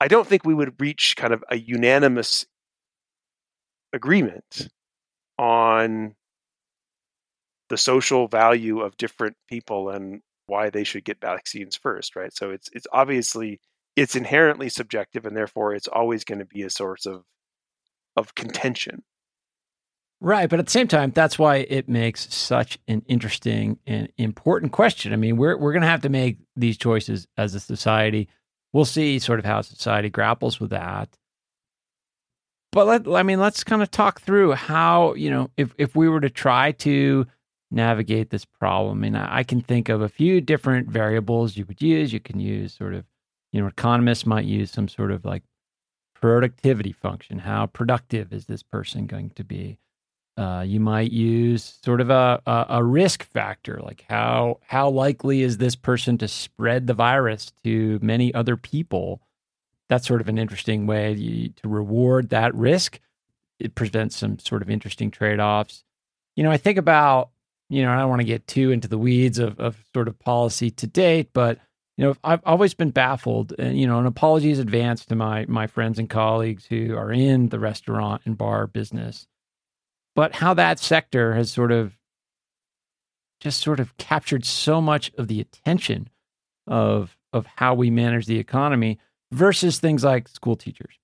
[0.00, 2.46] i don't think we would reach kind of a unanimous
[3.92, 4.68] agreement
[5.38, 6.14] on
[7.68, 12.32] the social value of different people and why they should get vaccines first right?
[12.34, 13.60] So it's it's obviously
[13.96, 17.24] it's inherently subjective and therefore it's always going to be a source of
[18.16, 19.02] of contention
[20.24, 24.72] Right, but at the same time, that's why it makes such an interesting and important
[24.72, 25.12] question.
[25.12, 28.30] I mean, we're we're going to have to make these choices as a society.
[28.72, 31.10] We'll see sort of how society grapples with that.
[32.72, 36.08] But let I mean, let's kind of talk through how you know if if we
[36.08, 37.26] were to try to
[37.70, 38.96] navigate this problem.
[38.96, 42.14] I mean, I, I can think of a few different variables you would use.
[42.14, 43.04] You can use sort of,
[43.52, 45.42] you know, economists might use some sort of like
[46.14, 47.40] productivity function.
[47.40, 49.76] How productive is this person going to be?
[50.36, 55.42] Uh, you might use sort of a, a, a risk factor, like how how likely
[55.42, 59.20] is this person to spread the virus to many other people?
[59.88, 62.98] That's sort of an interesting way to, reward that risk.
[63.60, 65.84] It presents some sort of interesting trade offs.
[66.34, 67.30] You know, I think about
[67.68, 70.18] you know I don't want to get too into the weeds of of sort of
[70.18, 71.60] policy to date, but
[71.96, 75.68] you know I've always been baffled, and you know, an apologies advance to my my
[75.68, 79.28] friends and colleagues who are in the restaurant and bar business
[80.14, 81.96] but how that sector has sort of
[83.40, 86.08] just sort of captured so much of the attention
[86.66, 88.98] of of how we manage the economy
[89.32, 90.98] versus things like school teachers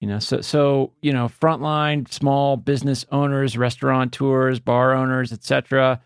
[0.00, 0.18] you know?
[0.18, 6.00] So so you know frontline small business owners restaurateurs bar owners etc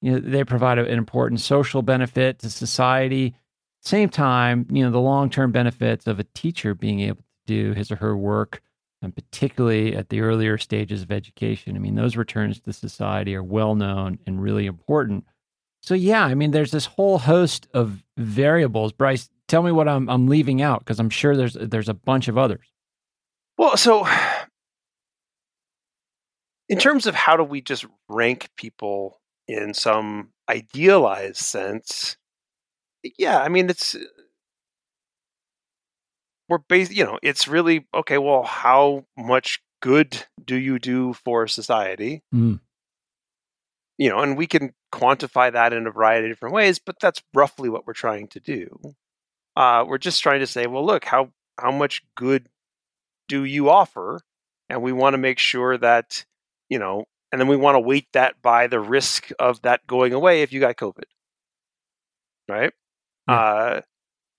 [0.00, 3.34] you know they provide an important social benefit to society.
[3.82, 7.90] Same time you know the long-term benefits of a teacher being able to do his
[7.90, 8.62] or her work
[9.02, 11.76] and particularly at the earlier stages of education.
[11.76, 15.24] I mean, those returns to society are well known and really important.
[15.82, 18.92] So yeah, I mean, there's this whole host of variables.
[18.92, 22.28] Bryce, tell me what I'm I'm leaving out because I'm sure there's there's a bunch
[22.28, 22.66] of others.
[23.58, 24.06] well so
[26.68, 32.16] in terms of how do we just rank people in some idealized sense
[33.18, 33.96] yeah i mean it's
[36.50, 41.46] we're based you know it's really okay well how much good do you do for
[41.46, 42.60] society Mm.
[43.96, 47.22] you know and we can quantify that in a variety of different ways but that's
[47.32, 48.78] roughly what we're trying to do
[49.56, 52.48] uh, we're just trying to say well look how how much good
[53.28, 54.20] do you offer
[54.68, 56.24] and we want to make sure that
[56.68, 60.12] you know and then we want to weight that by the risk of that going
[60.12, 61.04] away if you got covid
[62.48, 62.72] right
[63.28, 63.34] Yeah.
[63.34, 63.80] uh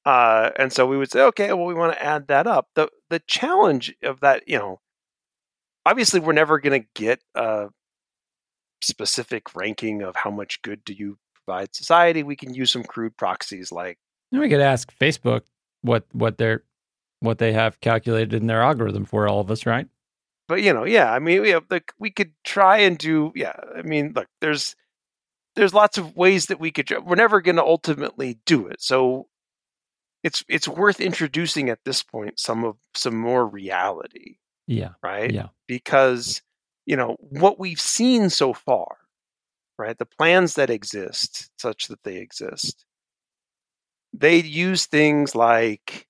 [0.05, 2.67] uh, and so we would say, okay, well, we want to add that up.
[2.75, 4.79] the The challenge of that, you know,
[5.85, 7.69] obviously, we're never going to get a
[8.81, 12.23] specific ranking of how much good do you provide society.
[12.23, 13.97] We can use some crude proxies like,
[14.31, 15.41] And we could ask Facebook
[15.81, 16.63] what what they're
[17.19, 19.87] what they have calculated in their algorithm for all of us, right?
[20.51, 23.55] but you know, yeah, I mean, we have like we could try and do, yeah.
[23.73, 24.75] I mean, look, there's
[25.55, 26.91] there's lots of ways that we could.
[27.05, 29.27] We're never going to ultimately do it, so
[30.23, 34.37] it's it's worth introducing at this point some of some more reality.
[34.67, 34.91] Yeah.
[35.03, 35.31] right?
[35.31, 35.47] Yeah.
[35.67, 36.41] Because,
[36.85, 38.97] you know, what we've seen so far,
[39.77, 39.97] right?
[39.97, 42.85] The plans that exist, such that they exist,
[44.13, 46.07] they use things like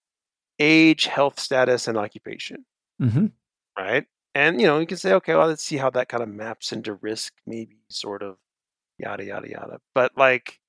[0.59, 2.65] age, health status, and occupation,
[2.99, 3.27] hmm
[3.77, 4.05] right?
[4.35, 6.71] And, you know, you can say, okay, well, let's see how that kind of maps
[6.71, 8.37] into risk, maybe sort of
[8.99, 9.79] yada, yada, yada.
[9.95, 10.60] But like,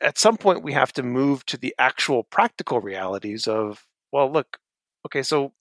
[0.00, 4.58] at some point, we have to move to the actual practical realities of, well, look,
[5.06, 5.52] okay, so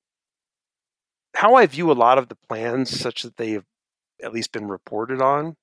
[1.36, 3.65] how I view a lot of the plans, such that they've
[4.21, 5.55] at least been reported on,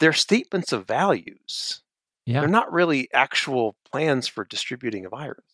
[0.00, 1.82] they're statements of values.
[2.24, 2.40] Yeah.
[2.40, 5.44] They're not really actual plans for distributing a virus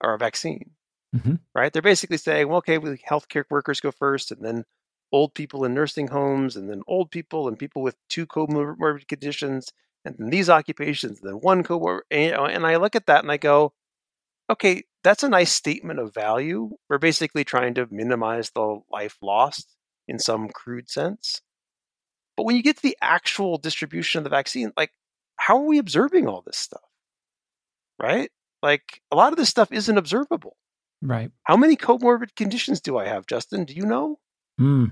[0.00, 0.70] or a vaccine,
[1.14, 1.40] Mhm.
[1.54, 1.72] right?
[1.72, 4.64] They're basically saying, well, okay, we healthcare workers go first, and then
[5.12, 9.72] old people in nursing homes, and then old people and people with two comorbid conditions,
[10.04, 12.00] and then these occupations, and then one comorbid.
[12.10, 13.72] And and I look at that and I go,
[14.50, 16.70] okay, that's a nice statement of value.
[16.88, 21.40] We're basically trying to minimize the life lost in some crude sense.
[22.36, 24.92] But when you get to the actual distribution of the vaccine, like,
[25.36, 26.82] how are we observing all this stuff?
[28.00, 28.30] Right?
[28.62, 30.56] Like, a lot of this stuff isn't observable.
[31.02, 31.30] Right.
[31.44, 33.64] How many comorbid conditions do I have, Justin?
[33.64, 34.18] Do you know?
[34.56, 34.86] Hmm.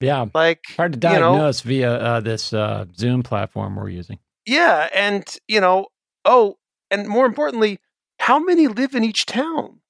[0.00, 0.26] Yeah.
[0.34, 4.18] Like, hard to you know- diagnose via uh, this uh, Zoom platform we're using.
[4.48, 5.88] Yeah, and you know,
[6.24, 6.56] oh,
[6.90, 7.78] and more importantly,
[8.18, 9.80] how many live in each town?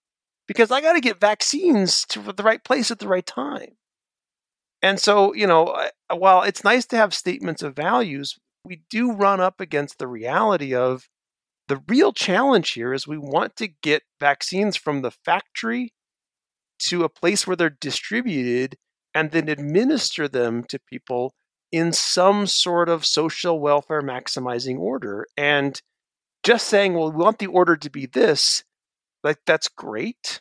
[0.48, 3.76] Because I got to get vaccines to the right place at the right time.
[4.82, 9.12] And so, you know, uh, while it's nice to have statements of values, we do
[9.12, 11.08] run up against the reality of
[11.68, 15.92] the real challenge here is we want to get vaccines from the factory
[16.80, 18.76] to a place where they're distributed
[19.14, 21.34] and then administer them to people
[21.70, 25.26] in some sort of social welfare maximizing order.
[25.36, 25.80] And
[26.42, 28.64] just saying, well, we want the order to be this,
[29.24, 30.40] like that's great,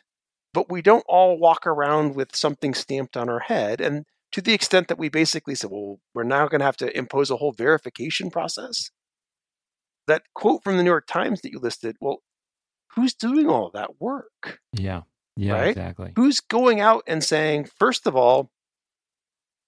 [0.54, 3.80] but we don't all walk around with something stamped on our head.
[3.80, 6.96] And to the extent that we basically said, well, we're now going to have to
[6.96, 8.90] impose a whole verification process.
[10.06, 12.22] That quote from the New York Times that you listed, well,
[12.94, 14.60] who's doing all that work?
[14.72, 15.02] Yeah.
[15.36, 15.68] Yeah, Right?
[15.68, 16.12] exactly.
[16.16, 18.50] who's going out and saying, first of all,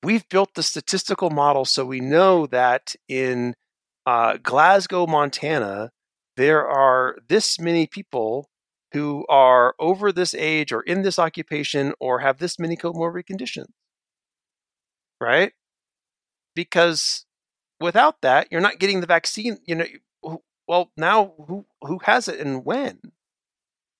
[0.02, 3.54] we've built the statistical model so we know that in
[4.06, 5.90] uh, Glasgow, Montana,
[6.36, 8.48] there are this many people
[8.92, 13.68] who are over this age or in this occupation or have this many comorbid conditions.
[15.20, 15.52] Right?
[16.54, 17.26] Because
[17.78, 19.58] without that, you're not getting the vaccine.
[19.66, 23.00] You know, well, now who who has it and when?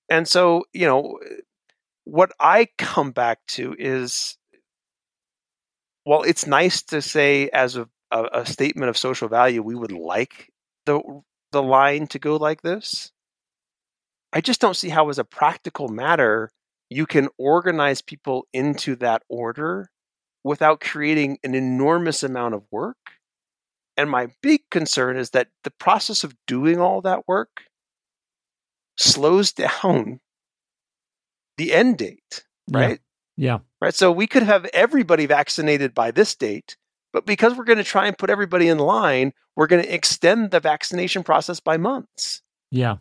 [0.09, 1.19] And so, you know,
[2.03, 4.37] what I come back to is
[6.05, 9.91] well, it's nice to say as a, a, a statement of social value, we would
[9.91, 10.49] like
[10.85, 11.01] the
[11.51, 13.11] the line to go like this.
[14.33, 16.49] I just don't see how, as a practical matter,
[16.89, 19.89] you can organize people into that order
[20.43, 22.97] without creating an enormous amount of work.
[23.97, 27.63] And my big concern is that the process of doing all that work
[28.97, 30.19] slows down
[31.57, 32.79] the end date, Yeah.
[32.79, 32.99] right?
[33.35, 33.59] Yeah.
[33.81, 33.93] Right?
[33.93, 36.77] So we could have everybody vaccinated by this date,
[37.11, 40.51] but because we're going to try and put everybody in line, we're going to extend
[40.51, 42.41] the vaccination process by months.
[42.69, 42.97] Yeah.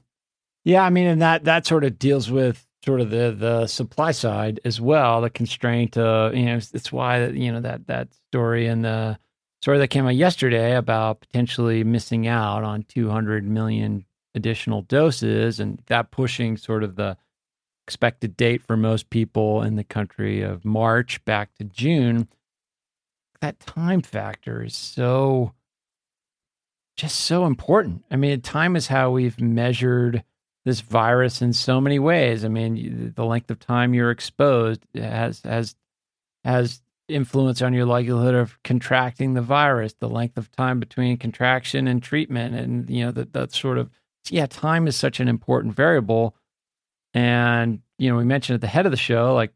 [0.64, 4.12] Yeah, I mean, and that that sort of deals with sort of the the supply
[4.12, 5.97] side as well, the constraint.
[5.97, 9.19] of, you know, it's, why you know that that story and the
[9.62, 15.83] story that came out yesterday about potentially missing out on 200 million additional doses, and
[15.87, 17.16] that pushing sort of the
[17.90, 22.29] expected date for most people in the country of March back to June.
[23.40, 25.55] That time factor is so
[26.96, 28.05] just so important.
[28.09, 30.22] I mean, time is how we've measured
[30.64, 32.44] this virus in so many ways.
[32.44, 35.74] I mean, the length of time you're exposed has has
[36.44, 39.94] has influence on your likelihood of contracting the virus.
[39.98, 43.90] The length of time between contraction and treatment, and you know that that sort of
[44.29, 46.37] yeah, time is such an important variable.
[47.14, 49.53] And you know, we mentioned at the head of the show, like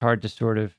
[0.00, 0.76] hard to sort of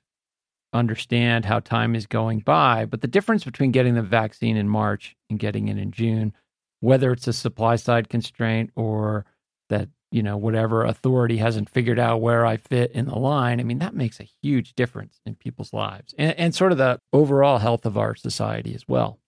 [0.74, 2.86] understand how time is going by.
[2.86, 6.34] But the difference between getting the vaccine in March and getting it in June,
[6.80, 9.26] whether it's a supply side constraint or
[9.70, 13.63] that, you know, whatever authority hasn't figured out where I fit in the line, I
[13.63, 17.58] mean, that makes a huge difference in people's lives and, and sort of the overall
[17.58, 19.20] health of our society as well.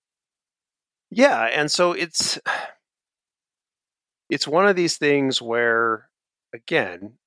[1.11, 2.39] Yeah, and so it's
[4.29, 6.08] it's one of these things where
[6.53, 7.17] again,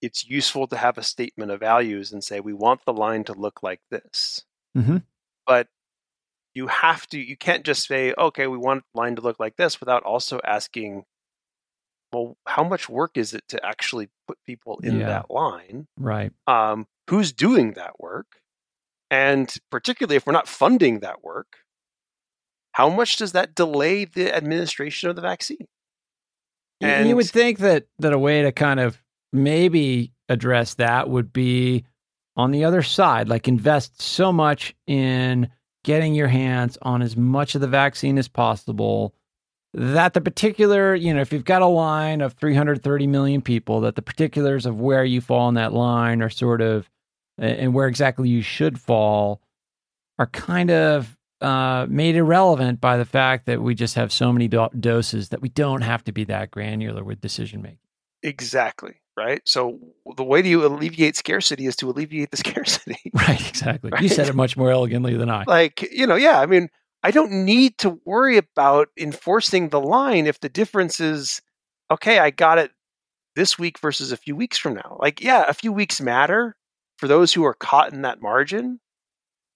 [0.00, 3.32] it's useful to have a statement of values and say we want the line to
[3.32, 4.44] look like this.
[4.76, 5.02] Mhm.
[5.46, 5.68] But
[6.54, 9.56] you have to you can't just say okay, we want the line to look like
[9.56, 11.04] this without also asking
[12.12, 15.06] well, how much work is it to actually put people in Yeah.
[15.08, 15.88] that line?
[15.98, 16.32] Right.
[16.46, 18.40] um, who's doing that work,
[19.10, 21.58] and particularly if we're not funding that work,
[22.72, 25.68] how much does that delay the administration of the vaccine?
[26.80, 29.02] And you would think that that a way to kind of
[29.32, 31.84] maybe address that would be
[32.36, 35.50] on the other side, like invest so much in
[35.84, 39.14] getting your hands on as much of the vaccine as possible
[39.74, 43.96] that the particular, you know, if you've got a line of 330 million people, that
[43.96, 46.88] the particulars of where you fall in that line are sort of
[47.36, 49.40] and where exactly you should fall
[50.18, 54.48] are kind of uh, made irrelevant by the fact that we just have so many
[54.48, 57.78] do- doses that we don't have to be that granular with decision making.
[58.22, 58.94] Exactly.
[59.16, 59.42] Right.
[59.44, 59.78] So
[60.16, 62.98] the way to alleviate scarcity is to alleviate the scarcity.
[63.14, 63.90] Right, exactly.
[64.00, 65.44] You said it much more elegantly than I.
[65.46, 66.68] like, you know, yeah, I mean,
[67.02, 71.40] I don't need to worry about enforcing the line if the difference is
[71.90, 72.70] okay, I got it
[73.34, 74.98] this week versus a few weeks from now.
[75.00, 76.56] Like, yeah, a few weeks matter
[76.96, 78.80] for those who are caught in that margin.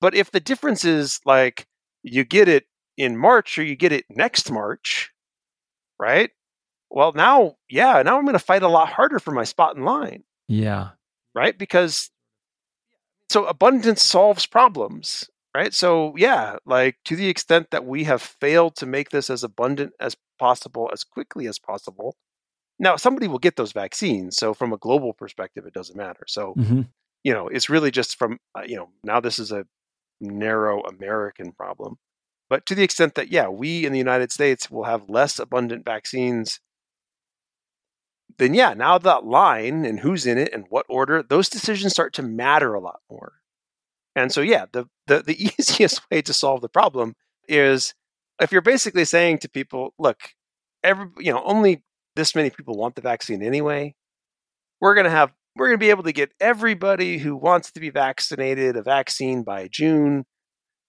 [0.01, 1.67] But if the difference is like
[2.03, 5.13] you get it in March or you get it next March,
[5.99, 6.31] right?
[6.91, 9.85] Well, now, yeah, now I'm going to fight a lot harder for my spot in
[9.85, 10.25] line.
[10.49, 10.91] Yeah.
[11.35, 11.57] Right?
[11.57, 12.11] Because
[13.31, 15.73] so abundance solves problems, right?
[15.73, 19.93] So, yeah, like to the extent that we have failed to make this as abundant
[19.99, 22.17] as possible as quickly as possible.
[22.79, 24.37] Now, somebody will get those vaccines.
[24.37, 26.25] So, from a global perspective, it doesn't matter.
[26.27, 26.83] So, hmm
[27.25, 29.65] you know, it's really just from, uh, you know, now this is a
[30.23, 31.99] narrow American problem.
[32.49, 35.85] But to the extent that, yeah, we in the United States will have less abundant
[35.85, 36.61] vaccines,
[38.39, 42.13] then yeah, now that line and who's in it and what order, those decisions start
[42.15, 43.35] to matter a lot more.
[44.15, 47.15] And so, yeah, the, the, the easiest way to solve the problem
[47.49, 47.95] is
[48.41, 50.21] if you're basically saying to people, look,
[50.83, 51.83] every, you know, only
[52.17, 53.95] this many people want the vaccine anyway.
[54.81, 57.81] We're going to have we're going to be able to get everybody who wants to
[57.81, 60.25] be vaccinated a vaccine by June.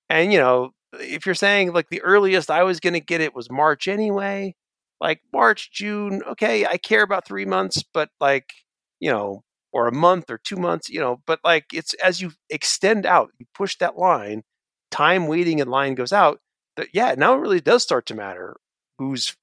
[0.09, 3.35] And, you know, if you're saying like the earliest I was going to get it
[3.35, 4.55] was March anyway,
[5.01, 8.49] like March, June, okay, I care about three months, but like,
[8.99, 9.43] you know,
[9.73, 13.31] or a month or two months, you know, but like it's as you extend out,
[13.39, 14.43] you push that line,
[14.91, 16.39] time waiting in line goes out,
[16.77, 18.55] that yeah, now it really does start to matter
[18.99, 19.35] who's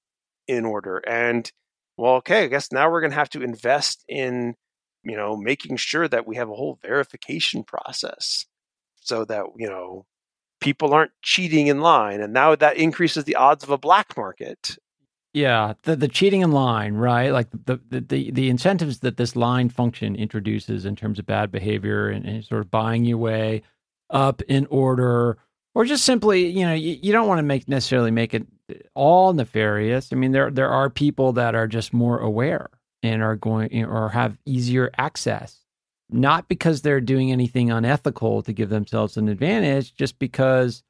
[0.46, 0.98] in order.
[0.98, 1.50] And
[1.96, 4.54] well, okay, I guess now we're going to have to invest in
[5.02, 8.46] you know, making sure that we have a whole verification process
[9.00, 10.06] so that, you know,
[10.60, 12.20] people aren't cheating in line.
[12.20, 14.76] And now that increases the odds of a black market.
[15.32, 17.30] Yeah, the the cheating in line, right?
[17.30, 22.08] Like the the the, incentives that this line function introduces in terms of bad behavior
[22.08, 23.62] and, and sort of buying your way
[24.10, 25.38] up in order,
[25.72, 28.74] or just simply, you know, you, you don't want to make necessarily make it eh,
[28.94, 30.12] all nefarious.
[30.12, 32.68] I mean, there there are people that are just more aware
[33.02, 35.64] and are going or have easier access,
[36.10, 40.82] not because they're doing anything unethical to give themselves an advantage, just because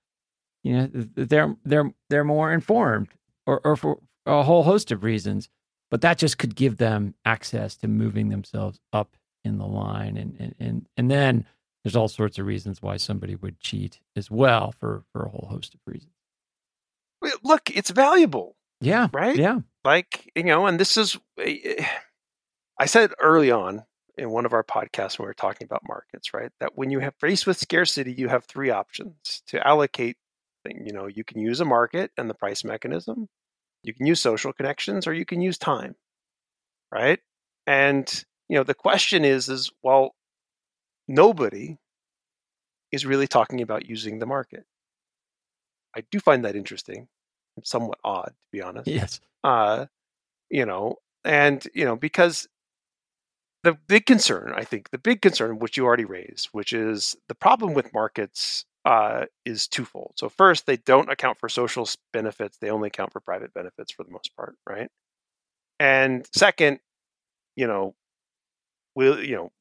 [0.62, 3.08] you know they're they're they're more informed
[3.46, 5.48] or, or for a whole host of reasons.
[5.90, 10.36] But that just could give them access to moving themselves up in the line, and
[10.38, 11.46] and and, and then
[11.82, 15.48] there's all sorts of reasons why somebody would cheat as well for for a whole
[15.50, 16.12] host of reasons.
[17.42, 18.56] Look, it's valuable.
[18.80, 19.08] Yeah.
[19.12, 19.36] Right?
[19.36, 19.60] Yeah.
[19.84, 21.86] Like, you know, and this is, eh,
[22.78, 23.84] I said early on
[24.18, 26.50] in one of our podcasts when we were talking about markets, right?
[26.60, 30.16] That when you have faced with scarcity, you have three options to allocate.
[30.66, 33.28] You know, you can use a market and the price mechanism,
[33.82, 35.96] you can use social connections, or you can use time,
[36.92, 37.20] right?
[37.66, 40.14] And you know, the question is, is well,
[41.08, 41.78] nobody
[42.92, 44.64] is really talking about using the market.
[45.96, 47.08] I do find that interesting
[47.64, 48.88] somewhat odd, to be honest.
[48.88, 49.20] Yes.
[49.44, 49.86] Uh,
[50.50, 52.48] you know, and you know because
[53.62, 57.34] the big concern, I think, the big concern which you already raised, which is the
[57.34, 60.14] problem with markets, uh, is twofold.
[60.16, 64.04] So first, they don't account for social benefits; they only account for private benefits for
[64.04, 64.88] the most part, right?
[65.78, 66.80] And second,
[67.56, 67.94] you know,
[68.94, 69.52] will you know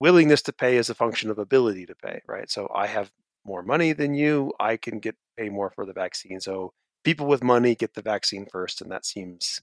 [0.00, 2.50] willingness to pay is a function of ability to pay, right?
[2.50, 3.10] So I have
[3.44, 6.40] more money than you, I can get pay more for the vaccine.
[6.40, 6.72] So
[7.06, 9.62] people with money get the vaccine first, and that seems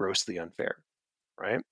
[0.00, 0.84] grossly unfair,
[1.40, 1.62] right?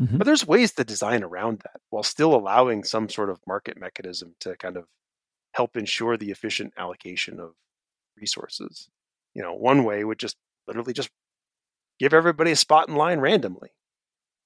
[0.00, 0.18] Mhm.
[0.18, 4.36] But there's ways to design around that while still allowing some sort of market mechanism
[4.40, 4.86] to kind of
[5.54, 7.54] help ensure the efficient allocation of
[8.16, 8.90] resources.
[9.34, 10.36] You know, one way would just
[10.68, 11.10] literally just
[11.98, 13.70] give everybody a spot in line randomly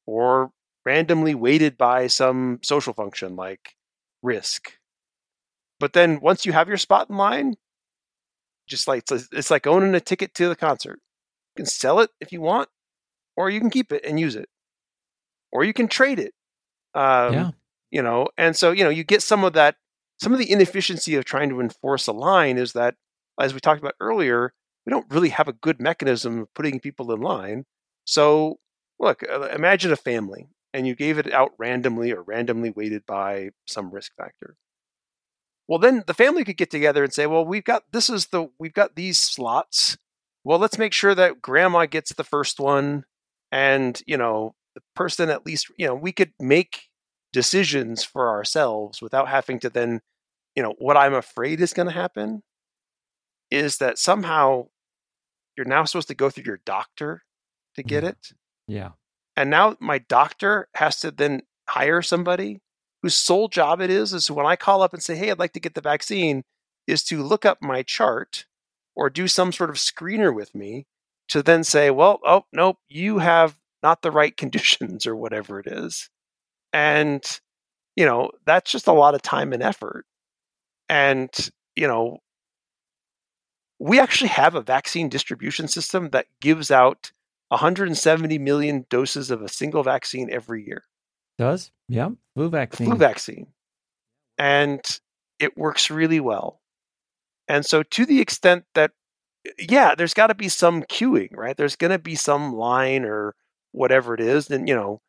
[0.06, 0.52] or
[0.86, 3.76] randomly weighted by some social function like
[4.22, 4.78] risk.
[5.78, 7.56] But then once you have your spot in line,
[8.72, 10.98] just like it's, like owning a ticket to the concert.
[11.54, 12.70] You can sell it if you want,
[13.36, 14.48] or you can keep it and use it,
[15.52, 16.32] or you can trade it.
[16.94, 17.50] Um, Yeah.
[17.90, 19.76] You know, and so you know you get some of that.
[20.20, 22.94] Some of the inefficiency of trying to enforce a line is that,
[23.38, 24.54] as we talked about earlier,
[24.86, 27.64] we don't really have a good mechanism of putting people in line.
[28.06, 28.58] So,
[28.98, 33.50] look, uh, imagine a family, and you gave it out randomly or randomly weighted by
[33.66, 34.56] some risk factor.
[35.68, 38.48] Well, then the family could get together and say, "Well, we've got this is the
[38.58, 39.96] we've got these slots.
[40.44, 43.04] Well, let's make sure that grandma gets the first one,
[43.52, 46.88] and you know the person at least you know we could make
[47.32, 50.00] decisions for ourselves without having to then,
[50.56, 52.42] you know, what I'm afraid is going to happen
[53.50, 54.66] is that somehow
[55.56, 57.22] you're now supposed to go through your doctor
[57.76, 58.10] to get Mhm.
[58.10, 58.32] it,
[58.66, 58.92] Yeah.
[59.36, 62.60] and now my doctor has to then hire somebody
[63.02, 65.52] whose sole job it is is when I call up and say, "Hey, I'd like
[65.54, 66.44] to get the vaccine,"
[66.86, 68.46] is to look up my chart
[68.96, 70.86] or do some sort of screener with me
[71.28, 75.66] to then say, "Well, oh nope, you have not the right conditions or whatever it
[75.66, 76.08] is.
[76.72, 77.24] And,
[77.96, 80.06] you know, that's just a lot of time and effort.
[80.88, 81.30] And,
[81.76, 82.18] you know,
[83.78, 87.12] we actually have a vaccine distribution system that gives out
[87.48, 90.84] 170 million doses of a single vaccine every year.
[91.38, 91.70] Does?
[91.88, 92.10] Yeah.
[92.34, 92.86] Flu vaccine.
[92.86, 93.46] Flu vaccine.
[94.38, 94.80] And
[95.38, 96.60] it works really well.
[97.48, 98.92] And so, to the extent that,
[99.58, 101.56] yeah, there's got to be some queuing, right?
[101.56, 103.34] There's going to be some line or
[103.72, 104.50] whatever it is.
[104.50, 105.00] And, you know,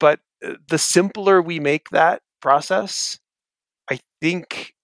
[0.00, 3.18] but uh, the simpler we make that process,
[3.90, 4.74] I think,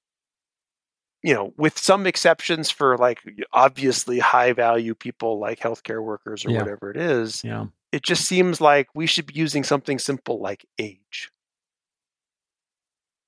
[1.23, 3.19] you know, with some exceptions for like
[3.53, 6.59] obviously high value people like healthcare workers or Yeah.
[6.59, 7.67] whatever it is, Yeah.
[7.93, 11.31] It just seems like we should be using something simple like age.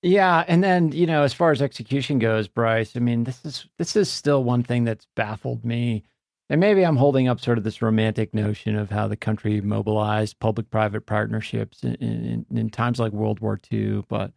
[0.02, 3.66] Yeah, and then you know, as far as execution goes, Bryce, I mean, this is
[3.78, 6.02] this is still one thing that's baffled me,
[6.50, 10.40] and maybe I'm holding up sort of this romantic notion of how the country mobilized
[10.40, 14.04] public-private partnerships in, in, in times like World War II.
[14.08, 14.32] But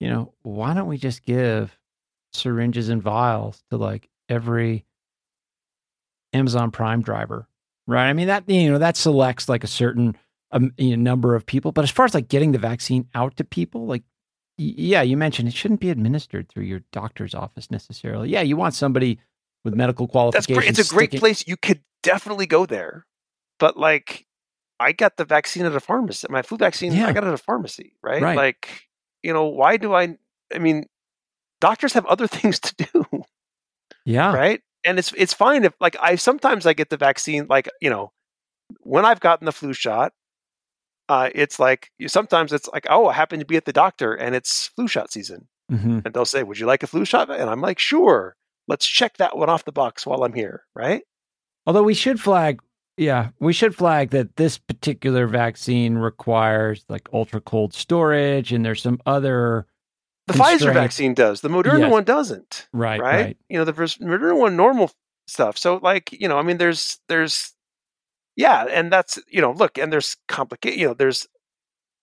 [0.00, 1.78] you know, why don't we just give
[2.32, 4.84] syringes and vials to like every
[6.32, 7.48] Amazon Prime driver,
[7.90, 8.08] right?
[8.08, 10.16] I mean, that you know that selects like a certain
[10.52, 13.36] um, you know, number of people, but as far as like getting the vaccine out
[13.36, 14.02] to people, like
[14.58, 18.30] y- yeah, you mentioned it shouldn't be administered through your doctor's office necessarily.
[18.30, 19.18] Yeah, you want somebody
[19.64, 20.12] with medical That's
[20.46, 20.56] qualifications.
[20.56, 20.68] great.
[20.78, 21.44] It's a great sticking- place.
[21.46, 23.06] You could definitely go there.
[23.58, 24.26] But like
[24.80, 26.26] I got the vaccine at a pharmacy.
[26.30, 27.06] My flu vaccine, Yeah.
[27.08, 28.22] I got it at a pharmacy, right?
[28.22, 28.36] Right.
[28.36, 28.88] Like,
[29.22, 30.16] you know, why do I
[30.54, 30.86] I mean,
[31.60, 33.04] doctors have other things to do,
[34.04, 34.62] Yeah, right?
[34.84, 38.12] And it's it's fine if like I sometimes I get the vaccine like, you know,
[38.80, 40.12] when I've gotten the flu shot,
[41.08, 44.14] uh, it's like you, sometimes it's like, oh, I happen to be at the doctor
[44.14, 45.48] and it's flu shot season.
[45.68, 47.30] hmm And they'll say, Would you like a flu shot?
[47.30, 48.36] And I'm like, sure.
[48.68, 51.02] Let's check that one off the box while I'm here, right?
[51.66, 52.60] Although we should flag,
[52.96, 58.82] yeah, we should flag that this particular vaccine requires like ultra cold storage, and there's
[58.82, 59.66] some other
[60.32, 61.40] The Pfizer vaccine does.
[61.40, 61.92] The Moderna Yes.
[61.92, 62.68] one doesn't.
[62.72, 63.24] right, Right?
[63.24, 64.90] right, You know, the first Moderna one normal
[65.26, 65.56] stuff.
[65.58, 67.52] So like, you know, I mean there's there's
[68.36, 71.26] yeah, and that's you know, look, and there's complicated you know, there's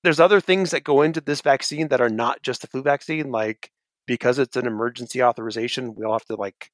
[0.03, 3.31] there's other things that go into this vaccine that are not just the flu vaccine,
[3.31, 3.71] like
[4.07, 6.71] because it's an emergency authorization, we'll have to like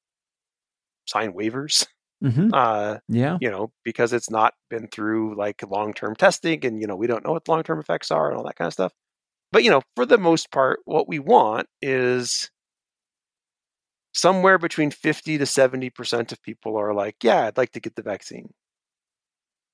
[1.06, 1.86] sign waivers.
[2.22, 6.80] hmm Uh yeah, you know, because it's not been through like long term testing and,
[6.80, 8.72] you know, we don't know what long term effects are and all that kind of
[8.72, 8.92] stuff.
[9.54, 12.50] But, you know, for the most part, what we want is
[14.12, 18.02] somewhere between 50 to 70% of people are like, yeah, I'd like to get the
[18.02, 18.52] vaccine.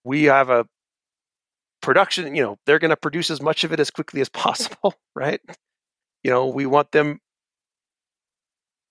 [0.05, 0.67] We have a
[1.81, 4.93] production, you know, they're going to produce as much of it as quickly as possible,
[5.15, 5.41] right?
[6.23, 7.19] You know, we want them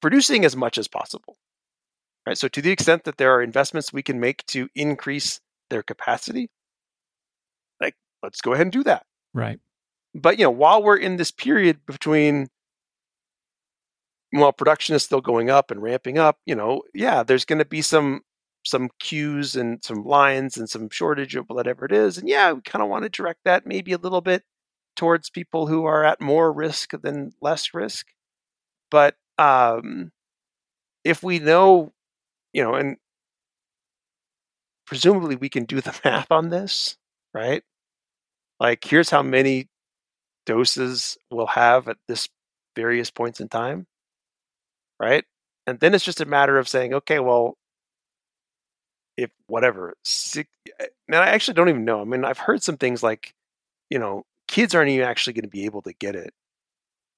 [0.01, 1.37] producing as much as possible.
[2.25, 2.35] Right?
[2.35, 6.49] So to the extent that there are investments we can make to increase their capacity,
[7.79, 9.05] like let's go ahead and do that.
[9.35, 9.59] right,
[10.15, 12.47] But you know, while we're in this period between
[14.31, 17.65] while production is still going up and ramping up, you know, yeah, there's going to
[17.65, 18.21] be some
[18.65, 22.17] some queues and some lines and some shortage of whatever it is.
[22.17, 24.43] And yeah, we kind of want to direct that maybe a little bit
[24.95, 28.07] towards people who are at more risk than less risk.
[28.91, 30.11] But um,
[31.03, 31.93] if we know,
[32.53, 32.97] you know, and
[34.85, 36.97] presumably we can do the math on this,
[37.33, 37.63] right?
[38.59, 39.68] Like, here's how many
[40.49, 42.27] doses we'll have at this
[42.75, 43.85] various points in time,
[44.99, 45.23] right?
[45.67, 47.55] And then it's just a matter of saying, okay, well,
[49.15, 52.01] if whatever, six, eh, now I actually don't even know.
[52.01, 53.31] I mean, I've heard some things like,
[53.91, 56.33] you know, kids aren't even actually going to be able to get it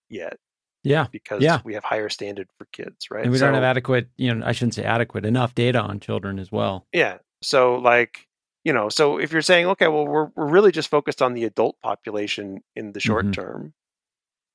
[0.09, 0.37] yet
[0.83, 1.07] yeah.
[1.09, 1.61] because Yeah.
[1.63, 3.23] we have higher standard for kids, right?
[3.23, 6.37] And we don't have adequate, you know, I shouldn't say adequate, enough data on children
[6.37, 6.85] as well.
[6.91, 7.19] Yeah.
[7.41, 8.27] So like,
[8.63, 11.45] you know, so if you're saying, okay, well, we're we're really just focused on the
[11.45, 13.33] adult population in the short Mhm.
[13.33, 13.73] term,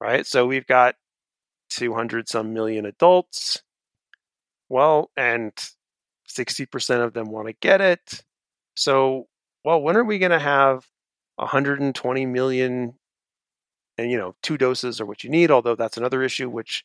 [0.00, 0.26] right?
[0.26, 0.96] So we've got
[1.70, 3.62] 200 some million adults.
[4.68, 5.52] Well, and
[6.28, 8.24] 60% of them want to get it.
[8.74, 9.28] So,
[9.64, 10.86] well, when are we going to have
[11.36, 12.98] 120 million
[13.98, 16.84] and you know, two doses are what you need, although that's another issue which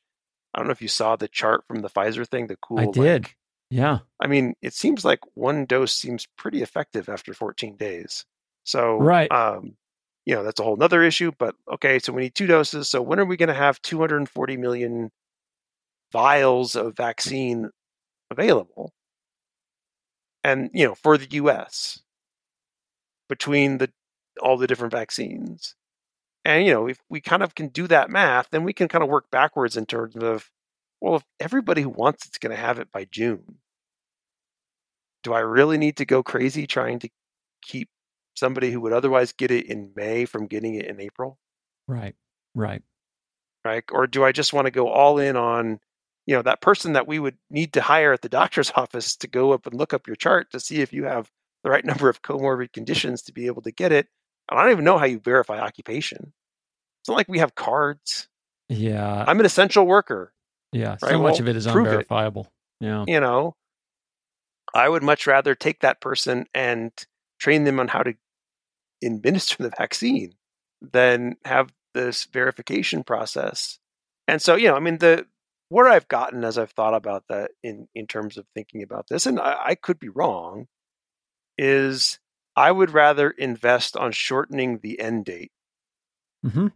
[0.54, 2.86] I don't know if you saw the chart from the Pfizer thing, the cool I
[2.86, 3.24] did.
[3.24, 3.36] like,
[3.72, 4.00] Yeah.
[4.20, 8.26] I mean, it seems like one dose seems pretty effective after 14 days.
[8.64, 9.32] So, Right.
[9.32, 9.76] um,
[10.26, 11.32] you know, that's a whole nother issue.
[11.40, 12.90] But okay, so we need two doses.
[12.90, 15.12] So when are we going to have 240 million
[16.12, 17.72] vials of vaccine
[18.32, 18.94] available?
[20.44, 22.02] And you know, for the U.S.
[23.30, 23.92] between the
[24.42, 25.76] all the different vaccines,
[26.46, 29.04] and you know, if we kind of can do that math, then we can kind
[29.04, 30.52] of work backwards in terms of
[31.02, 33.58] well, if everybody who wants it's going to have it by June,
[35.24, 37.10] do I really need to go crazy trying to
[37.62, 37.90] keep
[38.36, 41.38] somebody who would otherwise get it in May from getting it in April?
[41.88, 42.16] Right.
[42.56, 42.84] Right.
[43.66, 43.84] Right.
[43.92, 45.80] Or do I just want to go all in on,
[46.26, 49.28] you know, that person that we would need to hire at the doctor's office to
[49.28, 51.30] go up and look up your chart to see if you have
[51.64, 54.08] the right number of comorbid conditions to be able to get it?
[54.50, 56.34] I don't even know how you verify occupation.
[57.02, 58.28] It's not like we have cards.
[58.70, 59.24] Yeah.
[59.28, 60.34] I'm an essential worker.
[60.72, 60.98] Yeah.
[61.02, 62.08] Right, So much well, of it is prove it.
[62.08, 62.48] unverifiable.
[62.80, 63.06] Yeah.
[63.08, 63.56] You know,
[64.74, 66.92] I would much rather take that person and
[67.40, 68.14] train them on how to
[69.04, 70.34] administer the vaccine
[70.82, 73.80] than have this verification process.
[74.28, 75.28] And so, you know, I mean, the
[75.70, 79.26] what I've gotten as I've thought about that in in terms of thinking about this,
[79.26, 80.68] and I, I could be wrong,
[81.58, 82.20] is
[82.56, 85.52] I would rather invest on shortening the end date
[86.44, 86.68] hmm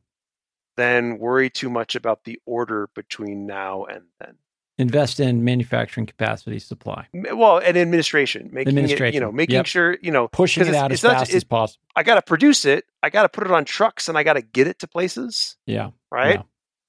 [0.77, 4.35] than worry too much about the order between now and then.
[4.77, 9.65] Invest in manufacturing capacity supply, Well, and administration, making it, you know, making yep.
[9.67, 11.81] sure, you know, pushing it out it's as fast it- as possible.
[11.95, 14.33] I got to produce it, I got to put it on trucks, and I got
[14.33, 15.91] to get it to places, Yeah.
[16.11, 16.35] right?
[16.39, 16.43] Yeah.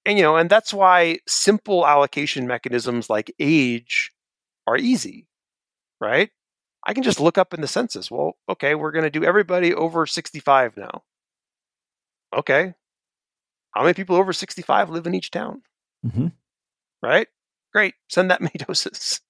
[0.05, 4.11] And you know, and that's why simple allocation mechanisms like age
[4.67, 5.29] are easy,
[6.01, 6.31] right?
[6.85, 8.11] I can just look up in the census.
[8.11, 11.03] Well, okay, we're going to do everybody over 65 now.
[12.37, 12.75] Okay.
[13.77, 15.63] How many people over 65 live in each town?
[16.03, 16.29] hmm
[17.03, 17.29] right?
[17.73, 17.95] Great.
[18.09, 19.21] Send that many doses,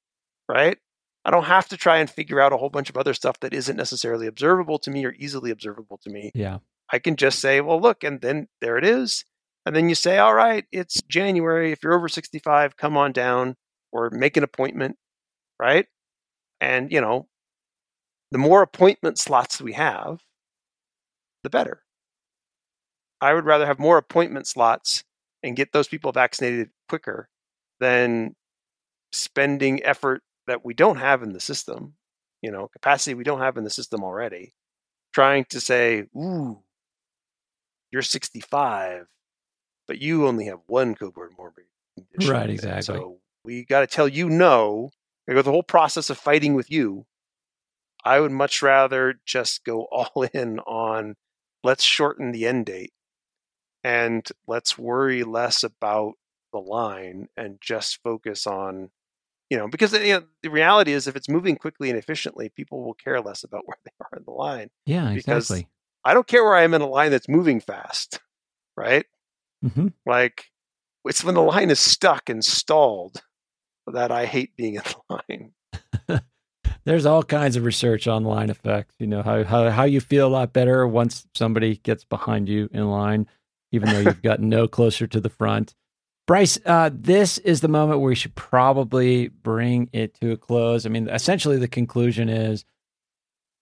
[0.48, 0.78] right?
[1.24, 3.52] I don't have to try and figure out a whole bunch of other stuff that
[3.52, 6.30] isn't necessarily observable to me or easily observable to me.
[6.34, 6.58] Yeah.
[6.92, 9.24] I can just say, well, look, and then there it is.
[9.66, 11.72] And then you say, all right, it's January.
[11.72, 13.56] If you're over 65, come on down
[13.90, 14.96] or make an appointment,
[15.58, 15.86] right?
[16.60, 17.26] And, you know,
[18.30, 20.20] the more appointment slots we have,
[21.42, 21.82] the better.
[23.20, 25.04] I would rather have more appointment slots
[25.42, 27.28] and get those people vaccinated quicker
[27.80, 28.34] than
[29.12, 31.94] spending effort that we don't have in the system,
[32.42, 34.54] you know, capacity we don't have in the system already,
[35.12, 36.60] trying to say, ooh,
[37.90, 39.06] you're 65,
[39.86, 42.32] but you only have one comorbid condition.
[42.32, 42.82] Right, exactly.
[42.82, 44.90] So we got to tell you no.
[45.26, 47.06] We go the whole process of fighting with you.
[48.04, 51.16] I would much rather just go all in on
[51.64, 52.92] let's shorten the end date
[53.86, 56.14] and let's worry less about
[56.52, 58.90] the line and just focus on
[59.50, 62.82] you know because you know, the reality is if it's moving quickly and efficiently people
[62.84, 65.12] will care less about where they are in the line Yeah.
[65.14, 65.68] Because- Exactly.
[66.04, 68.20] i don't care where i am in a line that's moving fast
[68.76, 69.06] right
[69.62, 70.46] hmm like
[71.04, 73.22] it's when the line is stuck and stalled
[73.86, 75.20] that i hate being in the
[76.10, 76.20] line
[76.84, 78.94] There's all kinds of research on line effects.
[79.00, 82.68] You know how how how you feel a lot better once somebody gets behind you
[82.72, 83.26] in line,
[83.76, 85.74] even though you've gotten no closer to the front.
[86.26, 90.84] Bryce, uh, this is the moment where we should probably bring it to a close.
[90.84, 92.64] I mean, essentially, the conclusion is,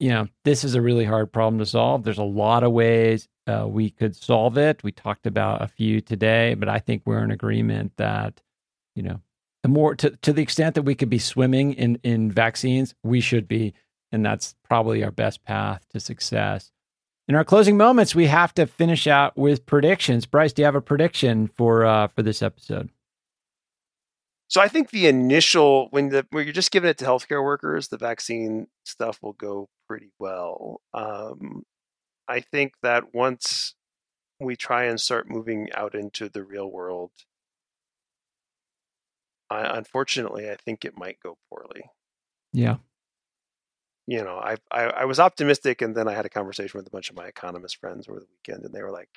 [0.01, 2.05] you know, this is a really hard problem to solve.
[2.05, 4.83] There's a lot of ways uh, we could solve it.
[4.83, 8.41] We talked about a few today, but I think we're in agreement that,
[8.95, 9.21] you know,
[9.63, 13.21] the more to, to the extent that we could be swimming in in vaccines, we
[13.21, 13.75] should be,
[14.11, 16.71] and that's probably our best path to success.
[17.27, 20.27] In our closing moments, we have to finish out with predictions.
[20.27, 22.91] Bryce, do you have a prediction for uh, for this episode?
[24.49, 27.89] So I think the initial when the when you're just giving it to healthcare workers,
[27.89, 30.83] the vaccine stuff will go pretty well.
[30.93, 31.65] Um,
[32.29, 33.75] I think that once
[34.39, 37.11] we try and start moving out into the real world,
[39.49, 41.85] I, unfortunately, I think it might go poorly.
[42.53, 42.77] Yeah,
[44.07, 46.91] You know, I, I I was optimistic, and then I had a conversation with a
[46.91, 49.09] bunch of my economist friends over the weekend, and they were like,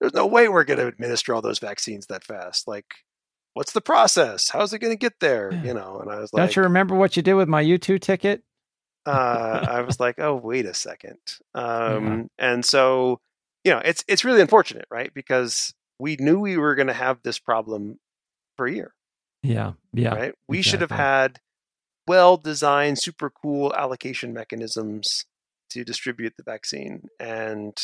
[0.00, 2.66] "There's no way we're going to administer all those vaccines that fast.
[2.66, 2.86] Like,
[3.54, 4.48] what's the process?
[4.48, 5.52] How's it going to get there?
[5.52, 5.62] Yeah.
[5.62, 7.76] You know?" And I was like, don't you remember what you did with my U
[7.78, 8.42] two ticket?
[9.06, 11.18] uh, I was like, oh, wait a second.
[11.54, 13.20] Um, And so,
[13.64, 15.12] you know, it's it's really unfortunate, right?
[15.12, 17.98] Because we knew we were going to have this problem
[18.56, 18.94] for a year,
[19.42, 20.34] Yeah, yeah, right?
[20.48, 21.40] We should have had
[22.08, 25.26] well designed, super cool allocation mechanisms
[25.70, 27.08] to distribute the vaccine.
[27.20, 27.76] And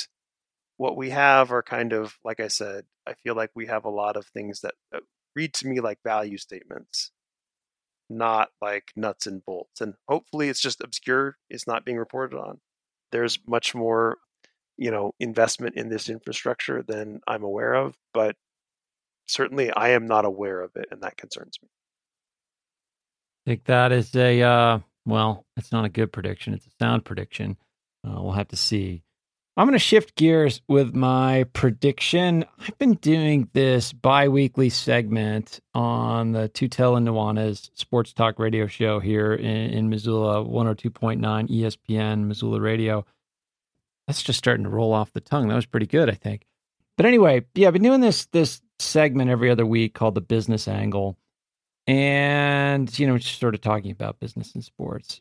[0.78, 3.90] what we have are kind of, like I said, I feel like we have a
[3.90, 5.02] lot of things that, that
[5.36, 7.12] read to me like value statements,
[8.08, 9.80] not like nuts and bolts.
[9.80, 12.60] And hopefully it's just obscure, it's not being reported on.
[13.12, 14.16] There's much more,
[14.76, 18.36] you know, investment in this infrastructure than I'm aware of, but
[19.26, 21.68] certainly I am not aware of it, and that concerns me.
[23.46, 26.54] I think that is a uh, well, it's not a good prediction.
[26.54, 27.56] It's a sound prediction.
[28.06, 29.02] Uh, we'll have to see.
[29.56, 32.44] I'm going to shift gears with my prediction.
[32.58, 38.98] I've been doing this bi-weekly segment on the Tutel and Nuanez Sports Talk Radio Show
[38.98, 43.06] here in, in Missoula, 102.9 ESPN Missoula Radio.
[44.08, 45.46] that's just starting to roll off the tongue.
[45.46, 46.46] That was pretty good, I think.
[46.96, 50.66] But anyway, yeah, I've been doing this this segment every other week called the business
[50.66, 51.16] angle.
[51.86, 55.20] And, you know, just sort of talking about business and sports.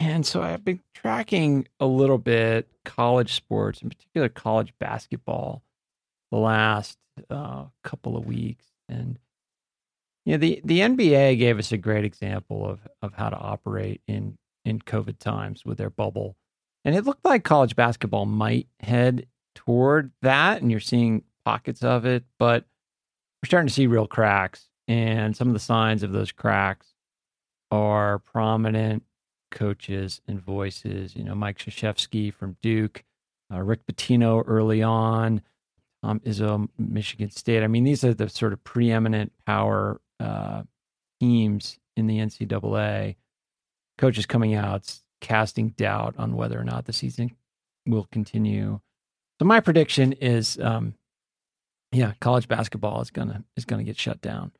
[0.00, 5.62] And so I've been tracking a little bit college sports, in particular college basketball,
[6.30, 6.98] the last
[7.30, 8.66] uh, couple of weeks.
[8.88, 9.18] And
[10.26, 14.00] you know, the the NBA gave us a great example of of how to operate
[14.08, 16.36] in in COVID times with their bubble,
[16.84, 22.06] and it looked like college basketball might head toward that, and you're seeing pockets of
[22.06, 22.64] it, but
[23.42, 26.94] we're starting to see real cracks, and some of the signs of those cracks
[27.70, 29.02] are prominent
[29.50, 31.16] coaches and voices.
[31.16, 33.04] You know, Mike Krzyzewski from Duke,
[33.52, 35.40] uh, Rick Pitino early on,
[36.02, 37.62] Tom Izzo, Michigan State.
[37.62, 40.62] I mean, these are the sort of preeminent power uh,
[41.20, 43.16] teams in the NCAA,
[43.96, 47.34] coaches coming out casting doubt on whether or not the season
[47.86, 48.80] will continue.
[49.38, 50.94] So my prediction is, um,
[51.92, 54.52] yeah, college basketball is gonna is gonna get shut down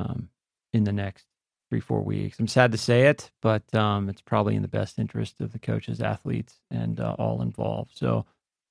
[0.00, 0.28] um,
[0.72, 1.26] in the next
[1.68, 2.38] three four weeks.
[2.38, 5.58] I'm sad to say it, but um, it's probably in the best interest of the
[5.58, 7.96] coaches, athletes, and uh, all involved.
[7.96, 8.26] So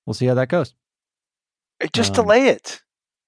[0.06, 0.74] we'll see how that goes.
[1.94, 2.82] Just um, delay it,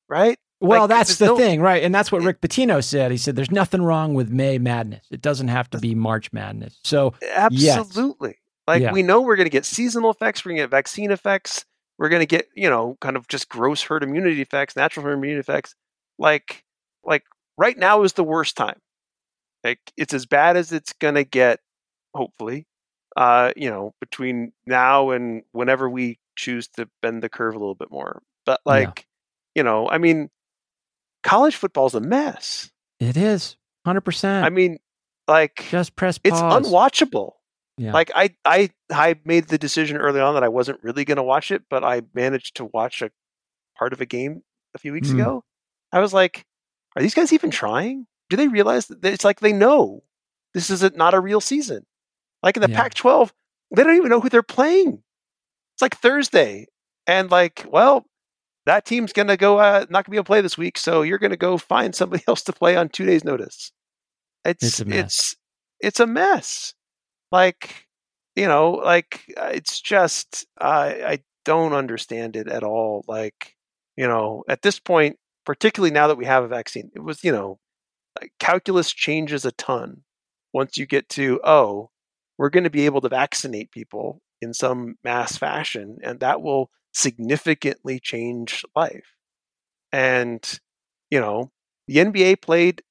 [0.09, 0.37] right?
[0.59, 1.37] Well, like, that's the no...
[1.37, 1.81] thing, right?
[1.83, 3.11] And that's what Rick Pitino said.
[3.11, 5.05] He said, "There's nothing wrong with May Madness.
[5.09, 8.37] It doesn't have to be March Madness." So, absolutely, yes.
[8.67, 8.91] like yeah.
[8.91, 11.65] we know we're going to get seasonal effects, we're going to get vaccine effects,
[11.97, 15.13] we're going to get you know kind of just gross herd immunity effects, natural herd
[15.13, 15.75] immunity effects.
[16.19, 16.63] Like,
[17.03, 17.23] like
[17.61, 18.79] right now is the worst time.
[19.63, 21.59] Like it's as bad as it's going to get.
[22.13, 22.67] Hopefully,
[23.15, 27.75] uh, you know, between now and whenever we choose to bend the curve a little
[27.75, 28.21] bit more.
[28.45, 29.05] But like,
[29.55, 29.61] yeah.
[29.61, 30.29] you know, I mean
[31.23, 32.69] college football's a mess.
[32.99, 33.55] It is
[33.87, 34.43] 100%.
[34.43, 34.79] I mean,
[35.27, 36.33] like just press pause.
[36.33, 37.33] It's unwatchable.
[37.77, 37.93] Yeah.
[37.93, 41.23] Like I I I made the decision early on that I wasn't really going to
[41.23, 43.09] watch it, but I managed to watch a
[43.77, 44.41] part of a game
[44.75, 45.13] a few weeks mm.
[45.13, 45.43] ago.
[45.93, 46.45] I was like,
[46.95, 48.07] are these guys even trying?
[48.29, 50.03] Do they realize that it's like they know
[50.53, 51.85] this is a, not a real season?
[52.43, 52.81] Like in the yeah.
[52.81, 53.31] Pac-12,
[53.75, 55.03] they don't even know who they're playing.
[55.73, 56.67] It's like Thursday,
[57.07, 58.05] and like, well,
[58.65, 60.77] that team's going to go uh, not going to be able to play this week,
[60.77, 63.71] so you're going to go find somebody else to play on two days' notice.
[64.45, 65.03] It's it's a mess.
[65.03, 65.35] it's,
[65.79, 66.73] it's a mess.
[67.31, 67.87] Like
[68.35, 73.03] you know, like uh, it's just I I don't understand it at all.
[73.07, 73.55] Like
[73.95, 77.31] you know, at this point, particularly now that we have a vaccine, it was you
[77.31, 77.59] know,
[78.39, 80.03] calculus changes a ton
[80.53, 81.89] once you get to oh,
[82.37, 86.71] we're going to be able to vaccinate people in some mass fashion, and that will
[86.93, 89.15] significantly change life.
[89.91, 90.59] And,
[91.09, 91.51] you know,
[91.87, 92.81] the NBA played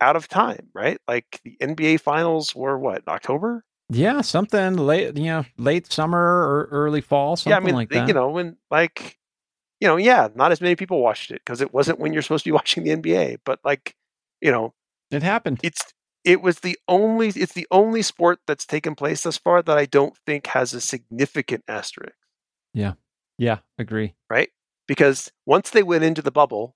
[0.00, 0.98] out of time, right?
[1.08, 3.64] Like the NBA finals were what, October?
[3.88, 7.88] Yeah, something late, you know, late summer or early fall, something yeah, I mean, like
[7.90, 8.08] that.
[8.08, 9.16] You know, when like,
[9.80, 12.44] you know, yeah, not as many people watched it because it wasn't when you're supposed
[12.44, 13.94] to be watching the NBA, but like,
[14.40, 14.74] you know,
[15.10, 15.60] it happened.
[15.62, 15.82] It's
[16.24, 19.86] it was the only it's the only sport that's taken place thus far that I
[19.86, 22.16] don't think has a significant asterisk.
[22.74, 22.94] Yeah.
[23.38, 24.14] Yeah, agree.
[24.30, 24.50] Right?
[24.88, 26.74] Because once they went into the bubble,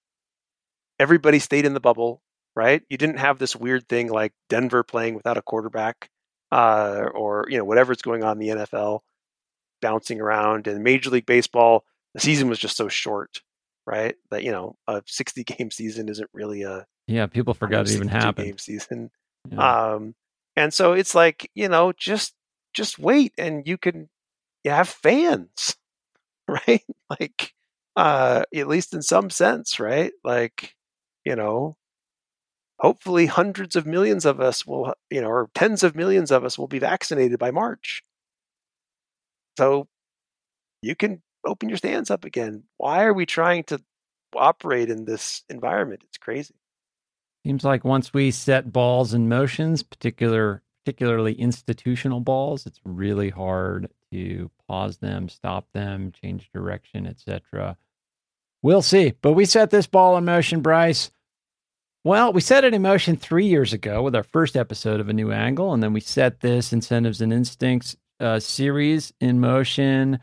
[0.99, 2.23] everybody stayed in the bubble,
[2.55, 2.83] right?
[2.89, 6.11] You didn't have this weird thing like Denver playing without a quarterback,
[6.53, 9.01] uh, or you know whatever's going on in the NFL,
[9.81, 10.67] bouncing around.
[10.67, 11.85] And Major League Baseball,
[12.15, 13.43] the season was just so short,
[13.87, 14.17] right?
[14.31, 17.27] That you know a 60 game season isn't really a yeah.
[17.27, 18.47] People forgot it even happened.
[18.47, 19.11] Game season,
[19.51, 19.93] yeah.
[19.93, 20.15] um,
[20.57, 22.35] and so it's like you know just
[22.75, 24.09] just wait, and you can
[24.65, 25.77] you have fans
[26.67, 26.85] right?
[27.09, 27.55] like,
[27.97, 30.13] uh, at least in some sense, right?
[30.25, 30.75] Like,
[31.25, 31.77] you know,
[32.79, 36.59] hopefully hundreds of millions of us will, you know, or tens of millions of us
[36.59, 38.03] will be vaccinated by March.
[39.59, 39.87] So
[40.83, 42.65] you can open your stands up again.
[42.77, 43.81] Why are we trying to
[44.35, 46.03] operate in this environment?
[46.05, 46.55] It's crazy.
[47.45, 53.91] Seems like once we set balls in motions, particular particularly institutional balls, it's really hard
[54.11, 57.77] to pause them, stop them, change direction, etc.
[58.63, 59.13] We'll see.
[59.21, 61.11] But we set this ball in motion, Bryce.
[62.03, 65.13] Well, we set it in motion three years ago with our first episode of A
[65.13, 70.19] New Angle, and then we set this Incentives and Instincts uh, series in motion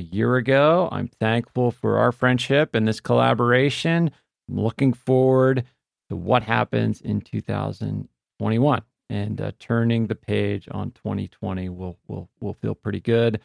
[0.00, 0.88] a year ago.
[0.90, 4.10] I'm thankful for our friendship and this collaboration.
[4.48, 5.64] I'm looking forward
[6.08, 12.54] to what happens in 2021 and uh, turning the page on 2020 will will will
[12.54, 13.40] feel pretty good.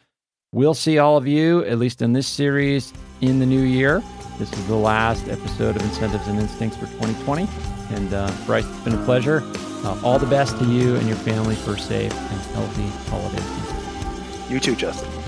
[0.52, 4.02] We'll see all of you, at least in this series, in the new year.
[4.38, 7.48] This is the last episode of Incentives and Instincts for 2020.
[7.90, 9.42] And uh, Bryce, it's been a pleasure.
[9.84, 14.52] Uh, all the best to you and your family for safe and healthy holiday season.
[14.52, 15.25] You too, Justin.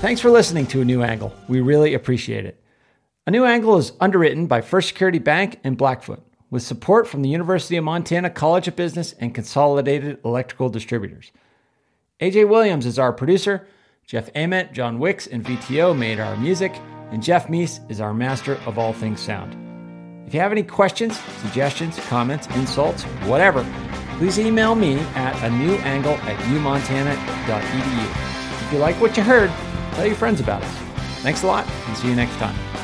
[0.00, 1.30] Thanks for listening to A New Angle.
[1.46, 2.58] We really appreciate it.
[3.26, 7.28] A New Angle is underwritten by First Security Bank and Blackfoot with support from the
[7.28, 11.32] University of Montana College of Business and Consolidated Electrical Distributors.
[12.18, 13.68] AJ Williams is our producer.
[14.06, 16.72] Jeff Ament, John Wicks, and VTO made our music,
[17.10, 19.54] and Jeff Meese is our master of all things sound.
[20.26, 23.66] If you have any questions, suggestions, comments, insults, whatever,
[24.16, 28.66] please email me at a new angle at umontana.edu.
[28.66, 29.50] If you like what you heard,
[30.00, 30.74] tell your friends about us.
[31.22, 32.79] Thanks a lot, and see you next time.